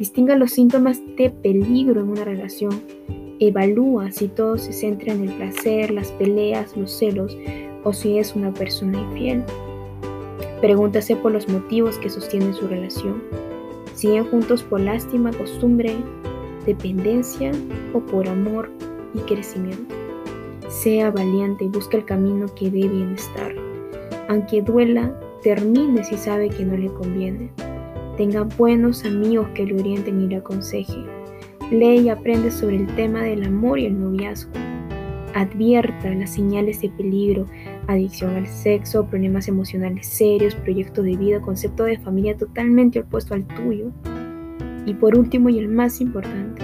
Distinga 0.00 0.34
los 0.34 0.52
síntomas 0.52 0.98
de 1.18 1.28
peligro 1.28 2.00
en 2.00 2.08
una 2.08 2.24
relación. 2.24 2.80
Evalúa 3.38 4.10
si 4.10 4.28
todo 4.28 4.56
se 4.56 4.72
centra 4.72 5.12
en 5.12 5.28
el 5.28 5.34
placer, 5.36 5.90
las 5.90 6.10
peleas, 6.12 6.74
los 6.74 6.90
celos 6.90 7.36
o 7.84 7.92
si 7.92 8.16
es 8.16 8.34
una 8.34 8.50
persona 8.54 8.98
infiel. 8.98 9.44
Pregúntase 10.62 11.16
por 11.16 11.32
los 11.32 11.50
motivos 11.50 11.98
que 11.98 12.08
sostienen 12.08 12.54
su 12.54 12.66
relación. 12.66 13.22
¿Siguen 13.94 14.24
juntos 14.24 14.62
por 14.62 14.80
lástima, 14.80 15.32
costumbre, 15.34 15.94
dependencia 16.64 17.52
o 17.92 18.00
por 18.00 18.26
amor 18.26 18.70
y 19.12 19.18
crecimiento? 19.18 19.94
Sea 20.70 21.10
valiente 21.10 21.66
y 21.66 21.68
busque 21.68 21.98
el 21.98 22.06
camino 22.06 22.46
que 22.54 22.70
dé 22.70 22.88
bienestar. 22.88 23.54
Aunque 24.30 24.62
duela, 24.62 25.14
termine 25.42 26.04
si 26.04 26.16
sabe 26.16 26.48
que 26.48 26.64
no 26.64 26.78
le 26.78 26.88
conviene. 26.88 27.52
Tenga 28.16 28.42
buenos 28.42 29.04
amigos 29.04 29.48
que 29.54 29.64
le 29.64 29.80
orienten 29.80 30.20
y 30.20 30.28
le 30.28 30.36
aconsejen. 30.36 31.06
Lee 31.70 32.00
y 32.00 32.08
aprende 32.08 32.50
sobre 32.50 32.76
el 32.76 32.86
tema 32.96 33.22
del 33.22 33.44
amor 33.44 33.78
y 33.78 33.86
el 33.86 33.98
noviazgo. 33.98 34.52
Advierta 35.34 36.12
las 36.12 36.34
señales 36.34 36.80
de 36.80 36.88
peligro, 36.90 37.46
adicción 37.86 38.34
al 38.34 38.48
sexo, 38.48 39.06
problemas 39.06 39.46
emocionales 39.46 40.08
serios, 40.08 40.56
proyecto 40.56 41.02
de 41.02 41.16
vida, 41.16 41.40
concepto 41.40 41.84
de 41.84 41.98
familia 41.98 42.36
totalmente 42.36 43.00
opuesto 43.00 43.34
al 43.34 43.46
tuyo. 43.46 43.92
Y 44.86 44.94
por 44.94 45.16
último 45.16 45.48
y 45.48 45.58
el 45.58 45.68
más 45.68 46.00
importante, 46.00 46.62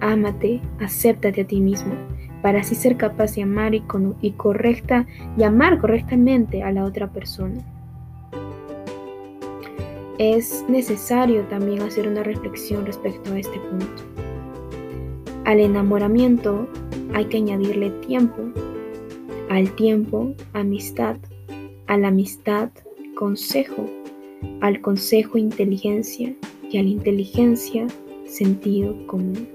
ámate, 0.00 0.60
acéptate 0.80 1.42
a 1.42 1.46
ti 1.46 1.60
mismo, 1.60 1.94
para 2.42 2.60
así 2.60 2.74
ser 2.74 2.96
capaz 2.96 3.36
de 3.36 3.42
amar 3.42 3.74
y, 3.74 3.84
y 4.20 4.32
correcta 4.32 5.06
y 5.38 5.44
amar 5.44 5.78
correctamente 5.78 6.64
a 6.64 6.72
la 6.72 6.84
otra 6.84 7.12
persona. 7.12 7.64
Es 10.18 10.64
necesario 10.68 11.42
también 11.44 11.82
hacer 11.82 12.08
una 12.08 12.22
reflexión 12.22 12.86
respecto 12.86 13.32
a 13.32 13.38
este 13.38 13.58
punto. 13.60 14.02
Al 15.44 15.60
enamoramiento 15.60 16.66
hay 17.14 17.26
que 17.26 17.36
añadirle 17.36 17.90
tiempo 18.06 18.50
al 19.48 19.70
tiempo, 19.76 20.34
amistad. 20.52 21.16
A 21.86 21.96
la 21.96 22.08
amistad, 22.08 22.70
consejo. 23.14 23.88
Al 24.60 24.80
consejo, 24.80 25.38
inteligencia. 25.38 26.34
Y 26.68 26.78
a 26.78 26.82
la 26.82 26.88
inteligencia, 26.88 27.86
sentido 28.26 29.06
común. 29.06 29.48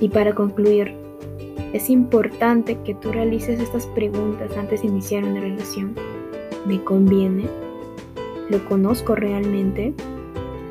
Y 0.00 0.08
para 0.08 0.34
concluir, 0.34 0.94
es 1.74 1.90
importante 1.90 2.78
que 2.84 2.94
tú 2.94 3.12
realices 3.12 3.60
estas 3.60 3.86
preguntas 3.88 4.56
antes 4.56 4.80
de 4.80 4.88
iniciar 4.88 5.24
una 5.24 5.40
relación. 5.40 5.94
¿Me 6.66 6.82
conviene? 6.82 7.63
¿Lo 8.50 8.64
conozco 8.68 9.14
realmente? 9.14 9.94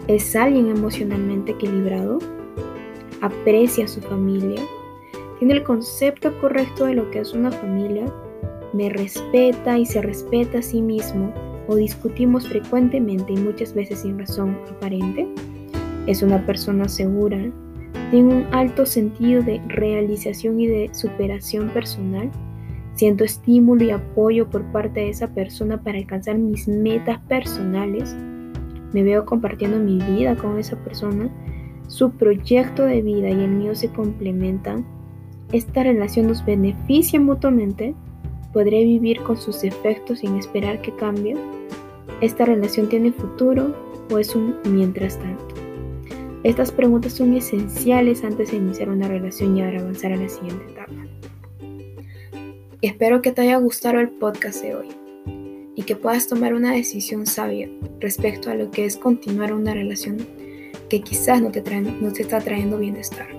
¿Es 0.08 0.36
alguien 0.36 0.70
emocionalmente 0.70 1.54
equilibrado? 1.54 2.20
¿Aprecia 3.22 3.86
a 3.86 3.88
su 3.88 4.02
familia? 4.02 4.62
tiene 5.44 5.56
el 5.56 5.64
concepto 5.64 6.40
correcto 6.40 6.86
de 6.86 6.94
lo 6.94 7.12
que 7.12 7.20
es 7.20 7.34
una 7.34 7.52
familia, 7.52 8.06
me 8.72 8.88
respeta 8.88 9.78
y 9.78 9.86
se 9.86 10.02
respeta 10.02 10.60
a 10.60 10.62
sí 10.62 10.82
mismo 10.82 11.34
o 11.68 11.76
discutimos 11.76 12.48
frecuentemente 12.48 13.34
y 13.34 13.36
muchas 13.36 13.74
veces 13.74 14.00
sin 14.00 14.18
razón 14.18 14.58
aparente, 14.72 15.28
es 16.08 16.22
una 16.22 16.46
persona 16.46 16.88
segura, 16.88 17.38
tiene 18.10 18.36
un 18.36 18.48
alto 18.54 18.86
sentido 18.86 19.44
de 19.44 19.62
realización 19.68 20.62
y 20.62 20.68
de 20.68 20.90
superación 20.94 21.68
personal, 21.72 22.32
siento 22.96 23.24
estímulo 23.24 23.84
y 23.84 23.92
apoyo 23.92 24.50
por 24.50 24.64
parte 24.72 25.02
de 25.02 25.10
esa 25.10 25.28
persona 25.28 25.82
para 25.82 25.98
alcanzar 25.98 26.38
mis 26.38 26.68
metas 26.68 27.20
personales, 27.28 28.16
me 28.94 29.04
veo 29.04 29.26
compartiendo 29.26 29.80
mi 29.80 29.98
vida 29.98 30.36
con 30.36 30.60
esa 30.60 30.78
persona, 30.78 31.30
su 31.88 32.12
proyecto 32.12 32.86
de 32.86 33.02
vida 33.02 33.30
y 33.30 33.44
el 33.44 33.52
mío 33.52 33.76
se 33.76 33.90
complementan, 33.90 34.86
esta 35.52 35.84
relación 35.84 36.28
nos 36.28 36.46
beneficia 36.46 37.20
mutuamente, 37.20 37.94
podré 38.54 38.84
vivir 38.84 39.22
con 39.22 39.38
sus 39.38 39.64
efectos 39.64 40.20
sin 40.20 40.36
esperar 40.36 40.82
que 40.82 40.96
cambie. 40.96 41.36
Esta 42.22 42.46
relación 42.46 42.90
tiene 42.90 43.12
futuro 43.12 43.76
o 44.12 44.18
es 44.18 44.36
un 44.36 44.56
mientras 44.66 45.20
tanto. 45.20 45.54
Estas 46.44 46.72
preguntas 46.72 47.14
son 47.14 47.34
esenciales 47.36 48.24
antes 48.24 48.52
de 48.52 48.58
iniciar 48.58 48.90
una 48.90 49.08
relación 49.08 49.56
y 49.56 49.62
ahora 49.62 49.80
avanzar 49.80 50.12
a 50.12 50.18
la 50.18 50.28
siguiente 50.28 50.72
etapa. 50.72 50.94
Espero 52.84 53.22
que 53.22 53.32
te 53.32 53.44
haya 53.44 53.56
gustado 53.60 54.02
el 54.02 54.10
podcast 54.10 54.62
de 54.62 54.76
hoy 54.76 54.90
y 55.74 55.84
que 55.84 55.96
puedas 55.96 56.28
tomar 56.28 56.54
una 56.54 56.74
decisión 56.74 57.26
sabia 57.26 57.70
respecto 58.02 58.50
a 58.50 58.56
lo 58.56 58.72
que 58.72 58.84
es 58.84 58.98
continuar 58.98 59.54
una 59.54 59.74
relación 59.74 60.28
que 60.90 61.00
quizás 61.00 61.42
no 61.42 61.50
te, 61.50 61.62
no 61.80 62.12
te 62.12 62.24
está 62.24 62.42
trayendo 62.42 62.78
bienestar. 62.78 63.30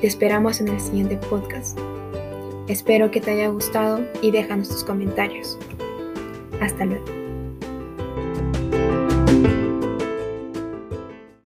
Te 0.00 0.06
esperamos 0.06 0.62
en 0.62 0.68
el 0.68 0.80
siguiente 0.80 1.18
podcast. 1.18 1.78
Espero 2.68 3.10
que 3.10 3.20
te 3.20 3.32
haya 3.32 3.48
gustado 3.48 4.00
y 4.22 4.30
déjanos 4.30 4.70
tus 4.70 4.82
comentarios. 4.82 5.58
Hasta 6.58 6.86
luego. 6.86 7.19